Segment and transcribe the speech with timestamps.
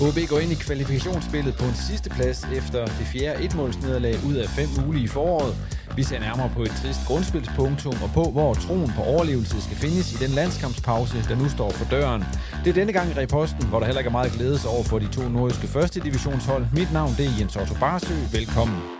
[0.00, 4.48] OB går ind i kvalifikationsspillet på en sidste plads efter det fjerde etmålsnederlag ud af
[4.48, 5.54] fem mulige i foråret.
[5.96, 10.12] Vi ser nærmere på et trist grundspilspunktum og på, hvor troen på overlevelse skal findes
[10.12, 12.24] i den landskampspause, der nu står for døren.
[12.64, 14.98] Det er denne gang i reposten, hvor der heller ikke er meget glædes over for
[14.98, 16.66] de to nordiske første divisionshold.
[16.72, 18.14] Mit navn det er Jens Otto Barsø.
[18.32, 18.95] Velkommen.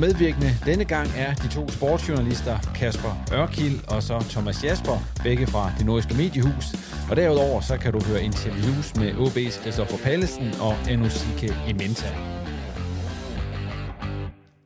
[0.00, 5.46] Og medvirkende denne gang er de to sportsjournalister Kasper Ørkild og så Thomas Jasper, begge
[5.46, 6.66] fra det nordiske mediehus.
[7.10, 12.08] Og derudover så kan du høre interviews med OB's Christoffer Pallesen og Anusike Ementa.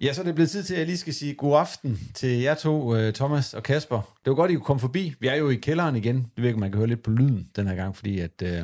[0.01, 2.41] Ja, så er det blevet tid til, at jeg lige skal sige god aften til
[2.41, 4.01] jer to, øh, Thomas og Kasper.
[4.25, 5.15] Det var godt, I kunne komme forbi.
[5.21, 6.17] Vi er jo i kælderen igen.
[6.37, 8.63] Det virker, man kan høre lidt på lyden den her gang, fordi at, øh,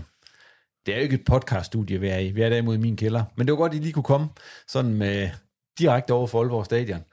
[0.86, 2.30] det er jo ikke et podcaststudie, vi er i.
[2.30, 3.24] Vi er derimod i min kælder.
[3.36, 4.28] Men det var godt, at I lige kunne komme
[4.66, 5.30] sådan med
[5.78, 7.04] direkte over for Aalborg Stadion.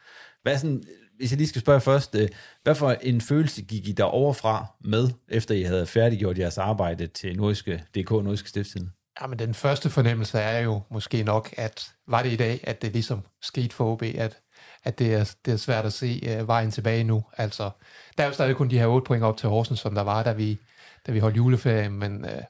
[0.44, 0.84] Hvad sådan,
[1.18, 2.30] hvis jeg lige skal spørge først, øh,
[2.64, 7.08] hvad for en følelse gik I der overfra med, efter I havde færdiggjort jeres arbejde
[7.08, 8.92] til Nordiske DK, Nordiske Stiftstiden?
[9.22, 12.82] Ja, men den første fornemmelse er jo måske nok, at var det i dag, at
[12.82, 14.38] det ligesom skete for OB, at,
[14.84, 17.24] at det, er, det er svært at se uh, vejen tilbage nu.
[17.38, 17.70] Altså,
[18.18, 20.24] der er jo stadig kun de her 8 point op til Horsens, som der var,
[20.24, 20.60] da vi,
[21.08, 22.42] da vi holdt juleferie, men, uh,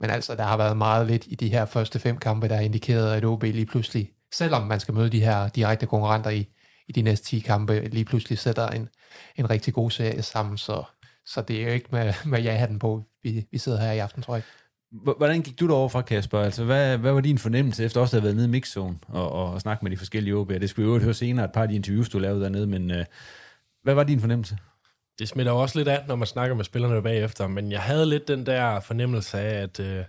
[0.00, 2.62] men altså, der har været meget lidt i de her første fem kampe, der har
[2.62, 6.46] indikeret, at OB lige pludselig selvom man skal møde de her direkte konkurrenter i,
[6.88, 8.88] i de næste 10 kampe, lige pludselig sætter en,
[9.36, 10.58] en rigtig god serie sammen.
[10.58, 10.82] Så,
[11.26, 14.22] så det er jo ikke med, med ja-hatten på, vi, vi sidder her i aften,
[14.22, 14.42] tror jeg.
[15.16, 16.40] Hvordan gik du derover fra, Kasper?
[16.40, 19.32] Altså, hvad, hvad var din fornemmelse efter også at have været nede i mixzone og,
[19.32, 20.58] og, og snakke med de forskellige OB'er?
[20.58, 22.90] Det skulle vi jo høre senere, et par af de interviews, du lavede dernede, men
[22.90, 23.04] øh,
[23.82, 24.58] hvad var din fornemmelse?
[25.18, 28.06] Det smitter jo også lidt af, når man snakker med spillerne bagefter, men jeg havde
[28.06, 30.04] lidt den der fornemmelse af, at øh,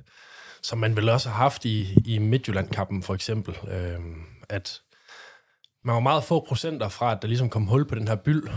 [0.66, 4.00] som man vel også har haft i, i Midtjylland-kampen for eksempel, øh,
[4.50, 4.82] at
[5.84, 8.48] man var meget få procenter fra, at der ligesom kom hul på den her byld,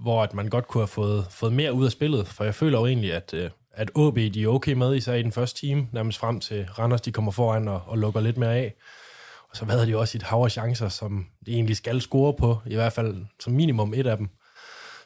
[0.00, 2.78] hvor at man godt kunne have fået, fået mere ud af spillet, for jeg føler
[2.78, 5.88] jo egentlig, at, øh, at OB de er okay med, især i den første time,
[5.92, 8.74] nærmest frem til Randers, de kommer foran og, og lukker lidt mere af.
[9.50, 12.58] Og så havde de også et hav af chancer, som de egentlig skal score på,
[12.66, 14.28] i hvert fald som minimum et af dem.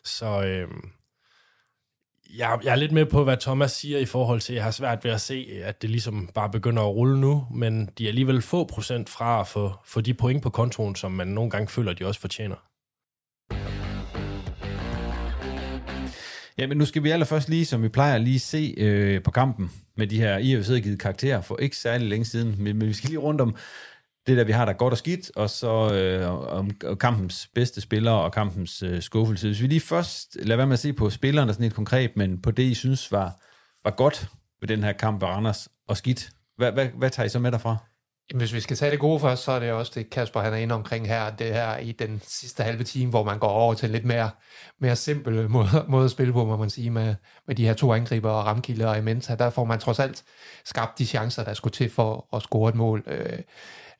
[0.04, 0.68] Så øh,
[2.36, 4.70] jeg, jeg er lidt med på, hvad Thomas siger i forhold til, at jeg har
[4.70, 8.08] svært ved at se, at det ligesom bare begynder at rulle nu, men de er
[8.08, 11.68] alligevel få procent fra at få, få de point på kontoen, som man nogle gange
[11.68, 12.56] føler, de også fortjener.
[16.58, 19.70] Ja, men nu skal vi allerførst lige, som vi plejer, lige se øh, på kampen
[19.96, 22.88] med de her, I har jo givet karakterer for ikke særlig længe siden, men, men
[22.88, 23.56] vi skal lige rundt om
[24.28, 26.70] det der, vi har der godt og skidt, og så øh, om
[27.00, 29.46] kampens bedste spillere og kampens øh, skuffelse.
[29.46, 32.42] Hvis vi lige først lader være med at se på spillerne sådan helt konkret, men
[32.42, 33.40] på det, I synes var,
[33.84, 34.28] var godt
[34.60, 36.30] ved den her kamp ved Randers og skidt.
[36.56, 37.76] Hvad, hvad, hvad tager I så med derfra?
[38.30, 40.52] Jamen, hvis vi skal tage det gode først, så er det også det, Kasper han
[40.52, 43.74] er inde omkring her, det her i den sidste halve time, hvor man går over
[43.74, 44.30] til lidt mere,
[44.80, 47.14] mere simpel måde, måde at spille på, må man sige, med,
[47.46, 49.34] med de her to angriber og Ramkilde og Imenta.
[49.34, 50.24] Der får man trods alt
[50.64, 53.02] skabt de chancer, der skulle til for at score et mål.
[53.06, 53.38] Øh,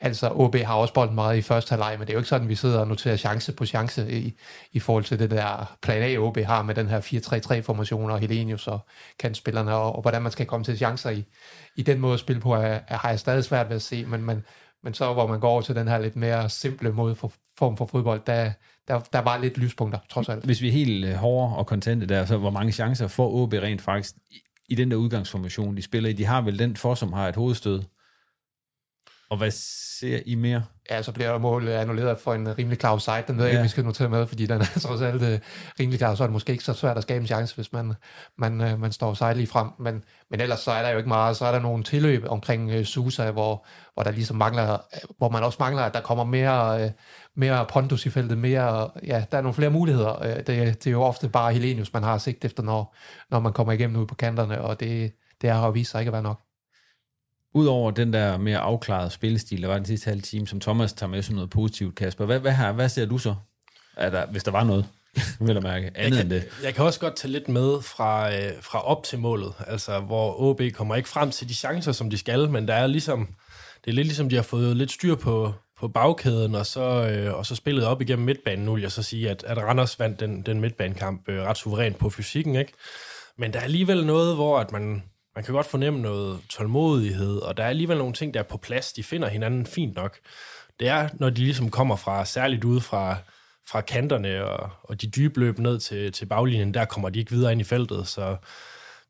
[0.00, 2.48] Altså, OB har også bolden meget i første halvleg, men det er jo ikke sådan,
[2.48, 4.34] vi sidder og noterer chance på chance i,
[4.72, 8.66] i forhold til det der plan A, OB har med den her 4-3-3-formation og Helenius
[8.66, 8.80] og
[9.18, 11.24] kantspillerne, og, og hvordan man skal komme til chancer i,
[11.76, 14.04] i den måde at spille på, er, er, har jeg stadig svært ved at se,
[14.04, 14.44] men, men,
[14.84, 17.76] men så hvor man går over til den her lidt mere simple måde for, form
[17.76, 18.52] for fodbold, der,
[18.88, 20.44] der, der var lidt lyspunkter, trods alt.
[20.44, 23.52] Hvis vi er helt øh, hårde og kontente der, så hvor mange chancer får OB
[23.52, 24.14] rent faktisk
[24.68, 26.12] i den der udgangsformation, de spiller i?
[26.12, 27.82] De har vel den for, som har et hovedstød.
[29.30, 30.64] Og hvad ser I mere?
[30.90, 33.25] Ja, så bliver der mål annulleret for en rimelig klar offside.
[33.26, 33.58] Den ved jeg Ja.
[33.58, 35.38] ikke, vi skal notere med, fordi den er trods alt øh,
[35.80, 36.14] rimelig klar.
[36.14, 37.94] Så er det måske ikke så svært at skabe en chance, hvis man,
[38.38, 39.69] man, øh, man står offside lige frem.
[39.78, 41.36] Men, men ellers så er der jo ikke meget.
[41.36, 44.78] Så er der nogle tilløb omkring øh, Susa, hvor, hvor der ligesom mangler,
[45.19, 46.90] hvor man også mangler, at der kommer mere, øh,
[47.36, 50.22] mere pondus i feltet, mere, ja, der er nogle flere muligheder.
[50.22, 52.94] Øh, det, det er jo ofte bare Helenius, man har sigt efter, når,
[53.30, 56.08] når man kommer igennem ud på kanterne, og det, det har jo vist sig ikke
[56.08, 56.40] at være nok.
[57.54, 61.10] Udover den der mere afklarede spillestil, der var den sidste halve time, som Thomas tager
[61.10, 62.24] med som noget positivt, Kasper.
[62.24, 63.34] Hvad, hvad, har, hvad ser du så?
[63.96, 64.86] Er der, hvis der var noget,
[65.40, 66.48] vil jeg mærke, andet jeg end kan, det.
[66.64, 70.40] Jeg kan også godt tage lidt med fra, øh, fra op til målet, altså hvor
[70.40, 73.28] OB kommer ikke frem til de chancer, som de skal, men der er ligesom,
[73.84, 76.80] det er lidt ligesom, de har fået lidt styr på, på bagkæden, og så,
[77.10, 78.64] øh, og så spillet op igennem midtbanen.
[78.64, 81.98] Nu vil jeg så sige, at, at Randers vandt den, den midtbanekamp øh, ret suverænt
[81.98, 82.72] på fysikken, ikke?
[83.38, 85.02] Men der er alligevel noget, hvor at man,
[85.38, 88.56] man kan godt fornemme noget tålmodighed, og der er alligevel nogle ting, der er på
[88.56, 88.93] plads.
[88.93, 90.19] De finder hinanden fint nok.
[90.81, 93.17] Det er, når de ligesom kommer fra, særligt ude fra,
[93.70, 97.31] fra kanterne og, og de dybe løb ned til, til baglinjen, der kommer de ikke
[97.31, 98.06] videre ind i feltet.
[98.06, 98.37] Så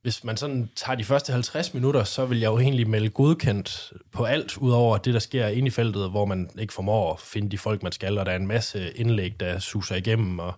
[0.02, 3.92] hvis man sådan tager de første 50 minutter, så vil jeg jo egentlig melde godkendt
[4.12, 7.50] på alt, udover det, der sker inde i feltet, hvor man ikke formår at finde
[7.50, 10.52] de folk, man skal, og der er en masse indlæg, der suser igennem, og,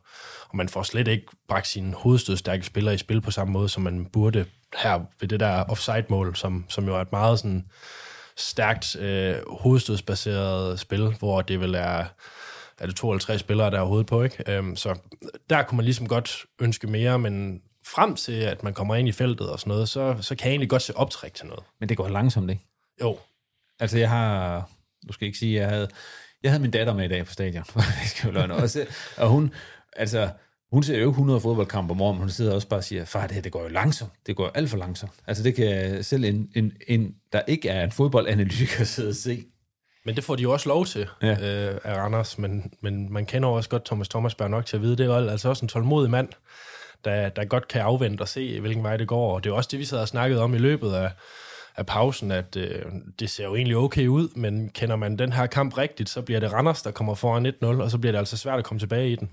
[0.48, 3.82] og man får slet ikke bragt sine hovedstødstærke spillere i spil på samme måde, som
[3.82, 4.44] man burde
[4.76, 7.66] her ved det der offside-mål, som, som jo er et meget sådan
[8.36, 12.04] stærkt øh, hovedstødsbaseret spil, hvor det vil er
[12.80, 14.44] er det 52 spillere, der er hovedet på, ikke?
[14.52, 14.98] Øhm, så
[15.50, 19.12] der kunne man ligesom godt ønske mere, men frem til, at man kommer ind i
[19.12, 21.64] feltet og sådan noget, så, så kan jeg egentlig godt se optræk til noget.
[21.80, 22.62] Men det går langsomt, ikke?
[23.00, 23.18] Jo.
[23.80, 24.68] Altså, jeg har...
[25.08, 25.88] Du skal ikke sige, jeg havde...
[26.42, 27.64] Jeg havde min datter med i dag på stadion.
[28.02, 28.50] det skal jo løgn.
[28.50, 28.86] Også,
[29.16, 29.54] og hun...
[29.96, 30.28] Altså,
[30.72, 33.04] hun ser jo ikke 100 fodboldkampe om morgenen, men hun sidder også bare og siger,
[33.04, 34.10] far, det her, det går jo langsomt.
[34.26, 35.12] Det går alt for langsomt.
[35.26, 39.44] Altså, det kan selv en, en, en der ikke er en fodboldanalytiker sidde og se.
[40.04, 41.30] Men det får de jo også lov til Ja.
[41.30, 44.82] øh, af Randers, men, men man kender jo også godt Thomas Thomasberg nok til at
[44.82, 46.28] vide, det er altså også en tålmodig mand,
[47.04, 49.34] der, der godt kan afvente og se, hvilken vej det går.
[49.34, 51.10] Og det er jo også det, vi sad og snakkede om i løbet af,
[51.76, 52.82] af pausen, at øh,
[53.18, 56.40] det ser jo egentlig okay ud, men kender man den her kamp rigtigt, så bliver
[56.40, 59.12] det Randers, der kommer foran 1-0, og så bliver det altså svært at komme tilbage
[59.12, 59.30] i den.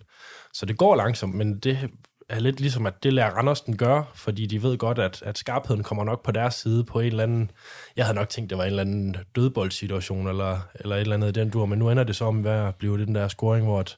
[0.53, 1.89] Så det går langsomt, men det
[2.29, 5.37] er lidt ligesom, at det lærer Randers den gør, fordi de ved godt, at, at
[5.37, 7.51] skarpheden kommer nok på deres side på en eller anden...
[7.95, 11.37] Jeg havde nok tænkt, det var en eller anden dødboldsituation, eller, eller et eller andet
[11.37, 13.81] i den dur, men nu ender det så om at blive den der scoring, hvor,
[13.81, 13.97] et,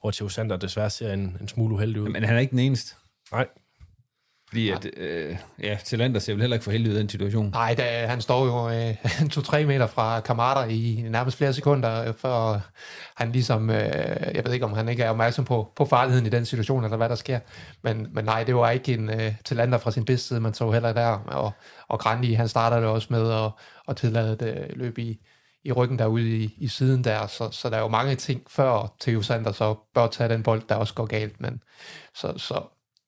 [0.00, 2.08] hvor Theo Sander desværre ser en, en smule uheldig ud.
[2.08, 2.94] Men han er ikke den eneste.
[3.32, 3.46] Nej.
[4.50, 7.50] Fordi at, øh, ja, Talander ser vel heller ikke for heldig ud i den situation.
[7.50, 8.96] Nej, da, han står jo øh,
[9.34, 12.60] to-tre meter fra Kamada i nærmest flere sekunder, øh, før
[13.16, 13.76] han ligesom, øh,
[14.34, 16.96] jeg ved ikke om han ikke er opmærksom på, på farligheden i den situation, eller
[16.96, 17.38] hvad der sker,
[17.82, 20.70] men, men nej, det var ikke en øh, Talander fra sin bedste side, man så
[20.70, 21.52] heller der, og,
[21.88, 23.50] og Grandi, han starter det også med at,
[23.88, 25.18] at tillade det løb i,
[25.64, 28.94] i ryggen derude i, i siden der, så, så der er jo mange ting før
[29.00, 31.62] Theo Sander så bør tage den bold, der også går galt, men
[32.14, 32.62] så, så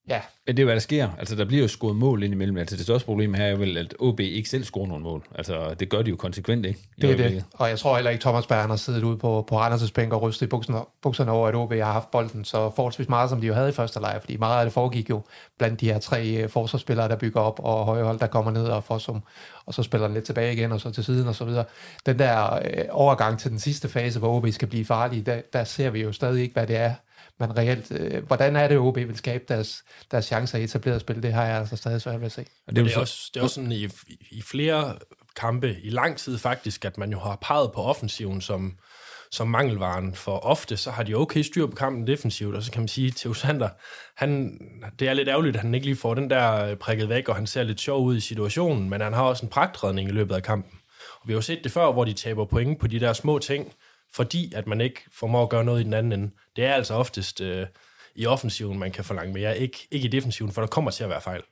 [0.08, 1.08] ja, Men det er jo, hvad der sker.
[1.18, 2.56] Altså, der bliver jo scoret mål ind imellem.
[2.56, 5.24] Altså, det største problem her er vel, at OB ikke selv scorer nogen mål.
[5.34, 6.78] Altså, det gør de jo konsekvent, ikke?
[6.80, 7.44] I Det er øjeblikket.
[7.52, 7.58] det.
[7.60, 10.22] Og jeg tror heller ikke, Thomas Berg har siddet ude på, på Randers' bænk og
[10.22, 13.46] rystet i bukserne, bukserne over, at OB har haft bolden så forholdsvis meget, som de
[13.46, 15.22] jo havde i første leje, fordi meget af det foregik jo
[15.58, 18.84] blandt de her tre øh, forsvarsspillere, der bygger op, og højhold, der kommer ned og
[18.84, 19.22] får som,
[19.66, 21.64] og så spiller den lidt tilbage igen, og så til siden og så videre.
[22.06, 25.64] Den der øh, overgang til den sidste fase, hvor OB skal blive farlige, der, der
[25.64, 26.94] ser vi jo stadig ikke, hvad det er,
[27.40, 31.22] men reelt, øh, hvordan er det, OB vil skabe deres, deres chancer i etableret spil,
[31.22, 32.44] det har jeg altså stadig svært ved at se.
[32.66, 33.88] Og det, er det, er også, det er også sådan i,
[34.30, 34.94] i flere
[35.36, 38.72] kampe, i lang tid faktisk, at man jo har peget på offensiven som,
[39.30, 40.14] som mangelvaren.
[40.14, 43.12] For ofte, så har de okay styr på kampen defensivt, og så kan man sige,
[43.16, 43.68] Theo Sander,
[44.16, 44.58] han,
[44.98, 47.36] det er lidt ærgerligt, at han ikke lige får den der øh, prikket væk, og
[47.36, 50.34] han ser lidt sjov ud i situationen, men han har også en pragtredning i løbet
[50.34, 50.78] af kampen.
[51.20, 53.38] Og vi har jo set det før, hvor de taber point på de der små
[53.38, 53.72] ting,
[54.14, 56.30] fordi at man ikke formår at gøre noget i den anden ende.
[56.56, 57.66] Det er altså oftest øh,
[58.14, 61.10] i offensiven, man kan forlange mere, ikke, ikke i defensiven, for der kommer til at
[61.10, 61.42] være fejl.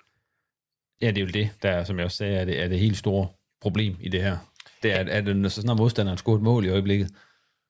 [1.01, 2.79] Ja, det er jo det, der, er, som jeg også sagde, er det, er det
[2.79, 3.29] helt store
[3.61, 4.37] problem i det her.
[4.83, 7.11] Det er, at, at når så snart modstanderen scorer et mål i øjeblikket,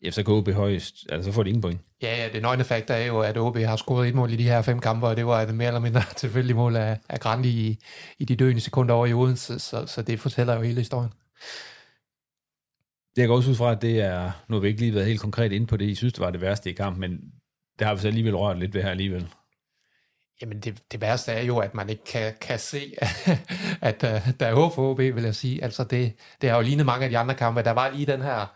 [0.04, 1.80] ja, så kan OB højst, altså så får de ingen point.
[2.02, 4.42] Ja, ja, det nøgne fakt er jo, at OB har scoret et mål i de
[4.42, 7.48] her fem kampe, og det var et mere eller mindre tilfældigt mål af, af Grandi
[7.48, 7.78] i,
[8.18, 11.12] i de døende sekunder over i Odense, så, så det fortæller jo hele historien.
[13.16, 15.20] Det går også ud fra, at det er, nu har vi ikke lige været helt
[15.20, 17.10] konkret inde på det, I synes, det var det værste i kampen, men
[17.78, 19.28] det har vi så alligevel rørt lidt ved her alligevel.
[20.42, 22.94] Jamen det, det værste er jo, at man ikke kan, kan se,
[23.90, 25.64] at uh, der er håb for OB, vil jeg sige.
[25.64, 27.62] Altså det, det har jo lignet mange af de andre kampe.
[27.62, 28.46] Der var lige den her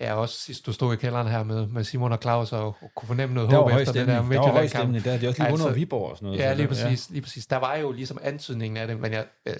[0.00, 2.90] Ja, også sidst du stod i kælderen her med, med Simon og Claus og, og
[2.96, 5.42] kunne fornemme noget der håb efter det der Der var høj stemning, der de også
[5.42, 6.40] lige altså, Viborg og sådan noget.
[6.40, 7.12] Ja, lige præcis, ja.
[7.12, 7.46] lige præcis.
[7.46, 9.54] Der var jo ligesom antydningen af det, men, jeg, øh,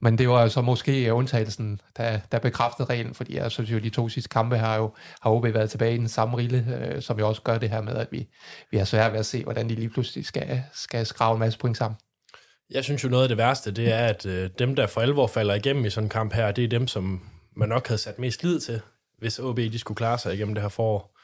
[0.00, 3.78] men det var jo så måske undtagelsen, der, der bekræftede reglen, fordi jeg synes jo,
[3.78, 7.02] de to sidste kampe har jo har OB været tilbage i den samme rille, øh,
[7.02, 8.28] som jo også gør det her med, at vi,
[8.70, 11.58] vi har svært ved at se, hvordan de lige pludselig skal, skal skrave en masse
[11.58, 11.96] point sammen.
[12.70, 15.26] Jeg synes jo noget af det værste, det er, at øh, dem, der for alvor
[15.26, 17.20] falder igennem i sådan en kamp her, det er dem, som
[17.56, 18.80] man nok havde sat mest lid til
[19.20, 21.16] hvis OB de skulle klare sig igennem det her forår.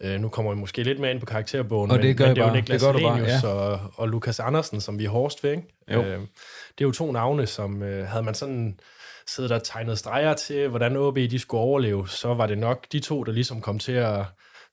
[0.00, 2.36] Øh, nu kommer vi måske lidt mere ind på karakterbogen, og det men, gør men
[2.36, 3.48] det er jo Niklas det Helenius ja.
[3.48, 5.50] og, og Lukas Andersen, som vi er hårdest ved.
[5.50, 5.62] Ikke?
[5.92, 6.02] Jo.
[6.02, 8.80] Øh, det er jo to navne, som øh, havde man sådan
[9.26, 13.00] siddet og tegnet streger til, hvordan OB de skulle overleve, så var det nok de
[13.00, 14.24] to, der ligesom kom til at,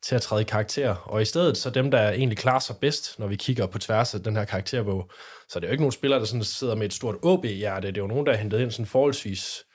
[0.01, 0.95] til at træde i karakter.
[0.95, 4.15] Og i stedet så dem, der egentlig klarer sig bedst, når vi kigger på tværs
[4.15, 5.11] af den her karakterbog,
[5.49, 7.87] så det er jo ikke nogen spillere, der sådan sidder med et stort OB-hjerte.
[7.87, 9.65] Det er jo nogen, der er hentet ind sådan forholdsvis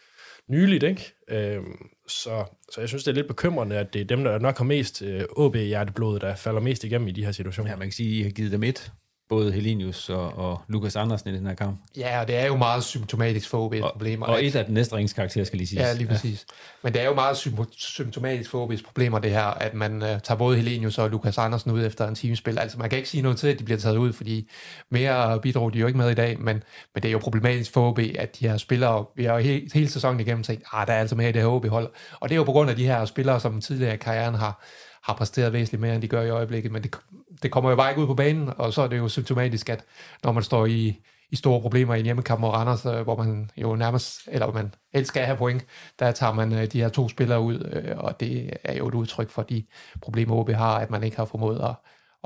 [0.49, 1.13] nyligt, ikke?
[1.29, 4.59] Øhm, så, så jeg synes, det er lidt bekymrende, at det er dem, der nok
[4.59, 7.71] har mest øh, OB-hjerteblod, der falder mest igennem i de her situationer.
[7.71, 8.93] Ja, man kan sige, at I har givet dem et
[9.29, 11.81] både Helinius og, og Lukas Andersen i den her kamp.
[11.97, 14.27] Ja, og det er jo meget symptomatisk for OB's problemer.
[14.27, 15.87] Og et af den næste ringskarakter, skal lige sige.
[15.87, 16.47] Ja, lige præcis.
[16.49, 16.55] Ja.
[16.83, 17.37] Men det er jo meget
[17.71, 21.71] symptomatisk for OB's problemer, det her, at man uh, tager både Helinius og Lukas Andersen
[21.71, 22.59] ud efter en teamspil.
[22.59, 24.51] Altså, man kan ikke sige noget til, at de bliver taget ud, fordi
[24.91, 26.63] mere bidrog de jo ikke med i dag, men,
[26.95, 29.71] men det er jo problematisk for OB, at de her spillere, vi har jo hele,
[29.75, 31.91] hele sæsonen igennem tænkt, ah, der er altså mere i det her OB-hold.
[32.21, 34.63] Og det er jo på grund af de her spillere, som tidligere i karrieren har,
[35.07, 36.97] har præsteret væsentligt mere, end de gør i øjeblikket, men det,
[37.43, 39.85] det kommer jo bare ikke ud på banen, og så er det jo symptomatisk, at
[40.25, 43.51] når man står i, i store problemer i en hjemmekamp mod Randers, øh, hvor man
[43.57, 45.67] jo nærmest, eller man helst skal have point,
[45.99, 48.95] der tager man øh, de her to spillere ud, øh, og det er jo et
[48.95, 49.65] udtryk for de
[50.01, 51.75] problemer, OB har, at man ikke har formået at,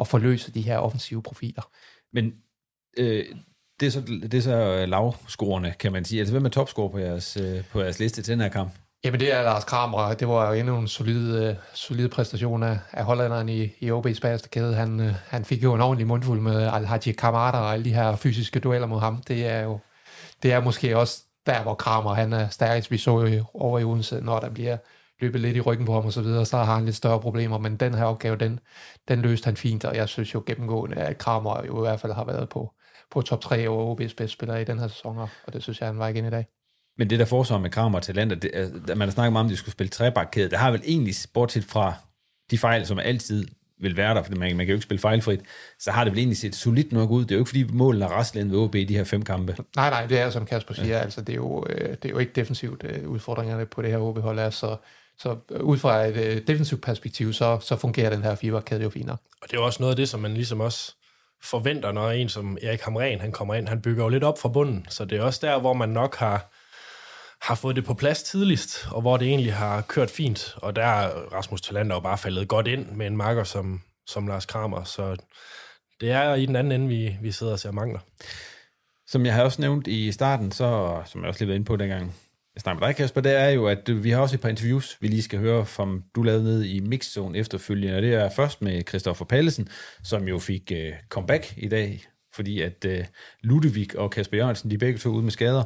[0.01, 1.71] at forløse de her offensive profiler.
[2.13, 2.33] Men
[2.99, 3.25] øh,
[3.81, 6.19] det er så, det er så lavscorerne, kan man sige.
[6.19, 7.39] Altså, hvem er topscorer på jeres,
[7.71, 8.73] på jeres liste til den her kamp?
[9.05, 12.79] Jamen det er Lars Kramer, det var jo endnu en solid, øh, solid præstation af,
[12.93, 14.75] af hollanderen i, i OB's bagerste kæde.
[14.75, 18.17] Han, øh, han fik jo en ordentlig mundfuld med Al-Haji Kamada og alle de her
[18.17, 19.23] fysiske dueller mod ham.
[19.29, 19.79] Det er jo
[20.43, 22.91] det er måske også der, hvor Kramer han er stærkest.
[22.91, 24.77] Vi så jo over i Odense, når der bliver
[25.21, 27.59] løbet lidt i ryggen på ham og så videre, så har han lidt større problemer,
[27.59, 28.61] men den her opgave, den,
[29.09, 32.13] den løste han fint, og jeg synes jo gennemgående, at Kramer jo i hvert fald
[32.13, 32.75] har været på,
[33.11, 35.89] på top 3 over OB's bedste spillere i den her sæson, og det synes jeg,
[35.89, 36.60] han var igen i dag.
[36.99, 38.53] Men det der forsvar med Kramer og Talenter, det,
[38.89, 40.51] man har snakket meget om, at de skulle spille trebakkæde.
[40.51, 41.95] Det har vel egentlig, bortset fra
[42.51, 43.47] de fejl, som altid
[43.81, 45.41] vil være der, for man, man kan jo ikke spille fejlfrit,
[45.79, 47.23] så har det vel egentlig set solidt nok ud.
[47.23, 49.57] Det er jo ikke, fordi målene er restlænd ved OB i de her fem kampe.
[49.77, 51.03] Nej, nej, det er som Kasper siger, ja.
[51.03, 53.99] altså det er, jo, øh, det er jo ikke defensivt øh, udfordringerne på det her
[53.99, 54.77] OB-hold er, så,
[55.19, 59.17] så ud fra et øh, defensivt perspektiv, så, så fungerer den her fiberkæde jo finere.
[59.43, 60.95] Og det er jo også noget af det, som man ligesom også
[61.43, 64.49] forventer, når en som Erik Hamren, han kommer ind, han bygger jo lidt op fra
[64.49, 66.51] bunden, så det er også der, hvor man nok har,
[67.43, 70.55] har fået det på plads tidligst, og hvor det egentlig har kørt fint.
[70.57, 74.27] Og der er Rasmus Talander jo bare faldet godt ind med en marker som, som
[74.27, 75.17] Lars Kramer, så
[76.01, 78.01] det er i den anden ende, vi, vi sidder og ser mangler.
[79.07, 81.77] Som jeg har også nævnt i starten, så, som jeg også lige var inde på
[81.77, 82.15] dengang,
[82.55, 84.97] jeg snakker med dig, Kasper, det er jo, at vi har også et par interviews,
[85.01, 88.63] vi lige skal høre, som du lavede ned i Mixzone efterfølgende, og det er først
[88.63, 89.69] med Christoffer Pallesen,
[90.05, 92.05] som jo fik uh, comeback i dag,
[92.35, 93.05] fordi at uh,
[93.43, 95.65] Ludvig og Kasper Jørgensen, de begge to ude med skader,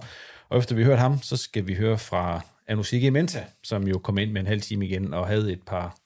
[0.49, 4.19] og efter vi hørt ham, så skal vi høre fra Anusike Menta, som jo kom
[4.19, 5.97] ind med en halv time igen og havde et par,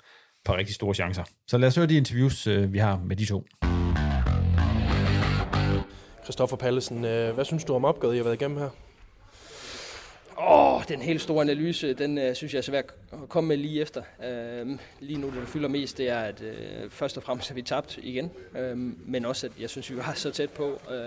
[0.44, 1.24] par rigtig store chancer.
[1.46, 3.46] Så lad os høre de interviews, øh, vi har med de to.
[6.24, 8.68] Christoffer Pallesen, øh, hvad synes du om opgøret, I har været igennem her?
[10.40, 13.56] Åh, oh, den helt store analyse, den øh, synes jeg er svær at komme med
[13.56, 14.02] lige efter.
[14.24, 17.54] Øh, lige nu, det der fylder mest, det er, at øh, først og fremmest har
[17.54, 18.30] vi tabt igen.
[18.58, 18.76] Øh,
[19.06, 20.98] men også, at jeg synes, vi var så tæt på øh,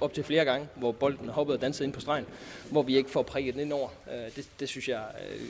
[0.00, 2.26] op til flere gange, hvor bolden hoppede og dansede ind på stregen,
[2.70, 3.88] hvor vi ikke får prikket den ind over.
[4.12, 5.40] Øh, det, det synes jeg Øh,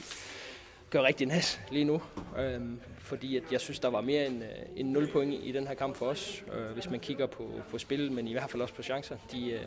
[0.90, 1.94] gør rigtig nas lige nu.
[2.16, 2.62] Uh,
[2.98, 5.74] fordi at jeg synes, der var mere end, øh, end 0 point i den her
[5.74, 8.74] kamp for os, øh, hvis man kigger på, på spil, men i hvert fald også
[8.74, 9.16] på chancer.
[9.32, 9.60] De, øh,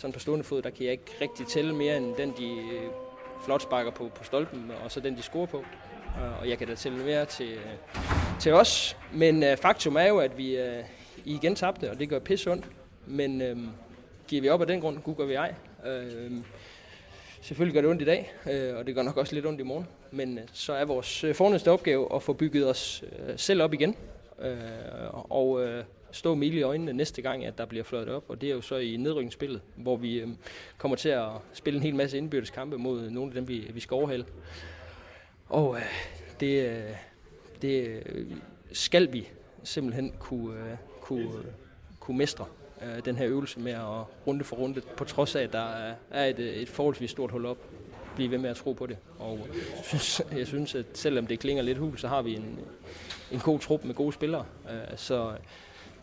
[0.00, 2.82] sådan på stående fod, der kan jeg ikke rigtig tælle mere end den, de øh,
[3.44, 5.64] flot sparker på, på stolpen, og så den, de scorer på.
[6.40, 7.58] Og jeg kan da tælle mere til,
[8.40, 8.96] til os.
[9.12, 10.84] Men øh, faktum er jo, at vi øh,
[11.24, 12.64] igen tabte, og det gør pisse ondt.
[13.06, 13.56] Men øh,
[14.28, 15.54] giver vi op af den grund, gud gør vi ej.
[15.86, 16.32] Øh,
[17.40, 19.62] selvfølgelig gør det ondt i dag, øh, og det gør nok også lidt ondt i
[19.62, 19.86] morgen.
[20.10, 23.62] Men øh, så er vores øh, uh, fornæste opgave at få bygget os øh, selv
[23.62, 23.96] op igen.
[24.42, 24.56] Øh,
[25.12, 28.24] og øh, stå med i øjnene næste gang, at der bliver fløjet op.
[28.28, 30.28] Og det er jo så i nedrykningsspillet, hvor vi øh,
[30.78, 33.80] kommer til at spille en hel masse indbyrdes kampe mod nogle af dem, vi, vi
[33.80, 34.24] skal overhælde.
[35.48, 35.82] Og øh,
[36.40, 36.96] det, øh,
[37.62, 38.26] det øh,
[38.72, 39.28] skal vi
[39.62, 41.32] simpelthen kunne, øh, kunne,
[42.00, 42.46] kunne mestre
[42.82, 45.94] øh, den her øvelse med at runde for runde, på trods af, at der øh,
[46.10, 47.58] er, et, øh, et forholdsvis stort hold op
[48.14, 48.96] blive ved med at tro på det.
[49.18, 52.58] Og jeg synes, jeg synes at selvom det klinger lidt hul, så har vi en,
[53.32, 54.44] en god trup med gode spillere.
[54.70, 55.32] Øh, så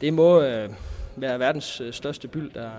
[0.01, 0.70] det må øh,
[1.16, 2.70] være verdens øh, største byld, der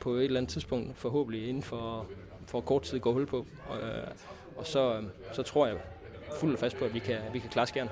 [0.00, 2.06] på et eller andet tidspunkt forhåbentlig inden for,
[2.46, 3.46] for kort tid går hul på.
[3.68, 3.78] Og,
[4.56, 5.76] og så, så tror jeg
[6.40, 7.90] fuldt og fast på, at vi kan, vi kan klare skærne.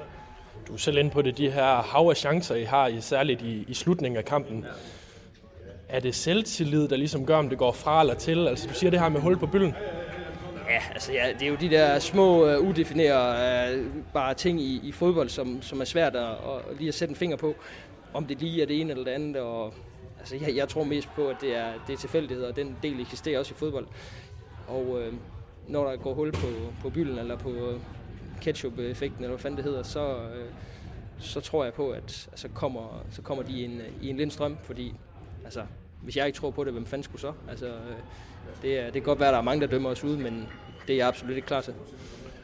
[0.69, 3.65] Du er selv inde på det, de her hav af chancer, I har, særligt i,
[3.69, 4.67] i slutningen af kampen.
[5.89, 8.49] Er det selvtillid, der ligesom gør, om det går fra eller til?
[8.49, 9.75] Altså, du siger det her med hul på bylden.
[10.69, 14.81] Ja, altså ja, det er jo de der små, uh, udefinerbare uh, bare ting i,
[14.85, 17.55] i fodbold, som, som er svært at, at lige at sætte en finger på,
[18.15, 19.43] om det lige er det ene eller det andet.
[19.43, 19.75] Og,
[20.19, 23.01] altså, jeg, jeg tror mest på, at det er, det er tilfældighed, og den del
[23.01, 23.87] eksisterer også i fodbold.
[24.69, 25.13] Og øh,
[25.69, 26.47] når der går hul på,
[26.83, 27.51] på bylden, eller på
[28.41, 30.51] ketchup-effekten, eller hvad fanden det hedder, så, øh,
[31.19, 34.57] så tror jeg på, at altså, kommer, så kommer de i en, i en lindstrøm,
[34.63, 34.95] fordi
[35.45, 35.63] altså,
[36.03, 37.33] hvis jeg ikke tror på det, hvem fanden skulle så?
[37.49, 37.97] Altså, øh,
[38.63, 40.49] det, er, det kan godt være, at der er mange, der dømmer os ud, men
[40.87, 41.75] det er jeg absolut ikke klar til.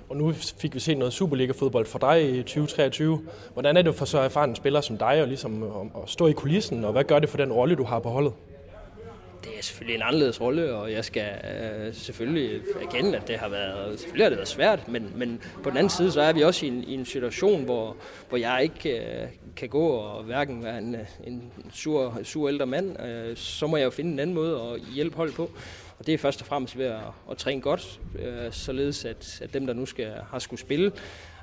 [0.08, 3.20] Og nu fik vi set noget Superliga-fodbold for dig i 2023.
[3.52, 5.62] Hvordan er det for så erfaren spiller som dig og ligesom
[6.02, 8.32] at stå i kulissen, og hvad gør det for den rolle, du har på holdet?
[9.44, 13.48] Det er selvfølgelig en anderledes rolle, og jeg skal øh, selvfølgelig erkende, at det har
[13.48, 16.42] været, selvfølgelig har det været svært, men, men på den anden side, så er vi
[16.42, 17.96] også i en, i en situation, hvor,
[18.28, 22.66] hvor jeg ikke øh, kan gå og hverken være en, øh, en sur, sur ældre
[22.66, 25.50] mand, øh, så må jeg jo finde en anden måde at hjælpe holdet på.
[25.98, 29.54] Og det er først og fremmest ved at, at træne godt, øh, således at, at
[29.54, 30.92] dem, der nu skal, har skulle spille,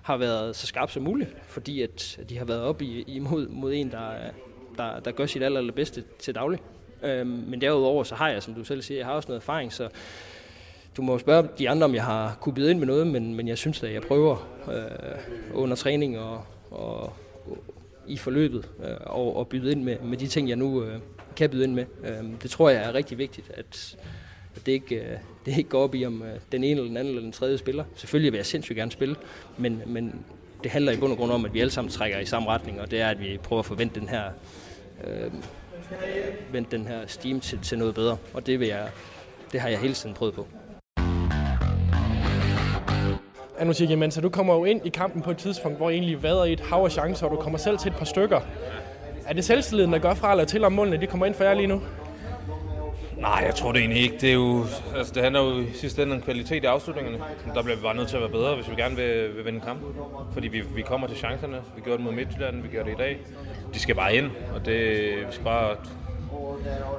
[0.04, 3.74] har været så skarpe som muligt, fordi at de har været op i, imod mod
[3.74, 4.12] en, der,
[4.78, 6.60] der, der gør sit aller, allerbedste til daglig.
[7.04, 9.74] Øh, men derudover så har jeg, som du selv siger, jeg har også noget erfaring,
[9.74, 9.90] så
[10.98, 13.48] du må spørge de andre, om jeg har kunne byde ind med noget, men, men
[13.48, 17.14] jeg synes at jeg prøver øh, under træning og, og
[18.08, 21.00] i forløbet øh, og, og byde ind med, med de ting, jeg nu øh,
[21.36, 21.86] kan byde ind med.
[22.04, 23.98] Øh, det tror jeg er rigtig vigtigt, at,
[24.56, 26.88] at det ikke, øh, det det ikke går op i, om øh, den ene eller
[26.88, 27.84] den anden eller den tredje spiller.
[27.96, 29.16] Selvfølgelig vil jeg sindssygt gerne spille,
[29.58, 30.26] men, men
[30.64, 32.82] det handler i bund og grund om, at vi alle sammen trækker i samme retning,
[32.82, 34.24] og det er, at vi prøver at forvente den her,
[35.04, 35.32] øh,
[36.52, 38.90] vente den her steam til, til noget bedre, og det, vil jeg,
[39.52, 40.48] det har jeg hele tiden prøvet på.
[43.60, 46.24] Anusik, siger, så du kommer jo ind i kampen på et tidspunkt, hvor I egentlig
[46.24, 48.42] vader i et hav af chancer, og du kommer selv til et par stykker.
[49.26, 51.54] Er det selvtilliden, der gør fra eller til, om målene de kommer ind for jer
[51.54, 51.82] lige nu?
[53.22, 54.18] Nej, jeg tror det egentlig ikke.
[54.22, 57.18] Det, er jo, altså, det handler jo i sidste ende om kvalitet i afslutningerne.
[57.56, 59.60] Der bliver vi bare nødt til at være bedre, hvis vi gerne vil, vil vinde
[59.60, 59.88] kampen.
[60.34, 61.58] Fordi vi, vi kommer til chancerne.
[61.76, 63.20] Vi gjorde det mod Midtjylland, vi gør det i dag.
[63.74, 64.80] De skal bare ind, og det,
[65.28, 65.76] vi skal bare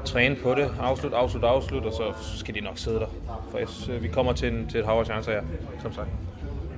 [0.04, 0.70] træne på det.
[0.80, 3.06] Afslut, afslut, afslut, og så skal de nok sidde der.
[3.50, 5.40] For vi kommer til, en, til et hav af chancer, ja,
[5.82, 6.08] som sagt.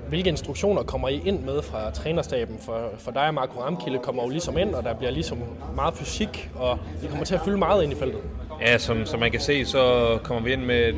[0.08, 2.58] Hvilke instruktioner kommer I ind med fra trænerstaben?
[2.58, 5.38] For, for dig og Marco Ramkilde kommer jo ligesom ind, og der bliver ligesom
[5.74, 8.20] meget fysik, og I kommer til at fylde meget ind i feltet.
[8.60, 10.96] Ja, som, som man kan se, så kommer vi ind med et,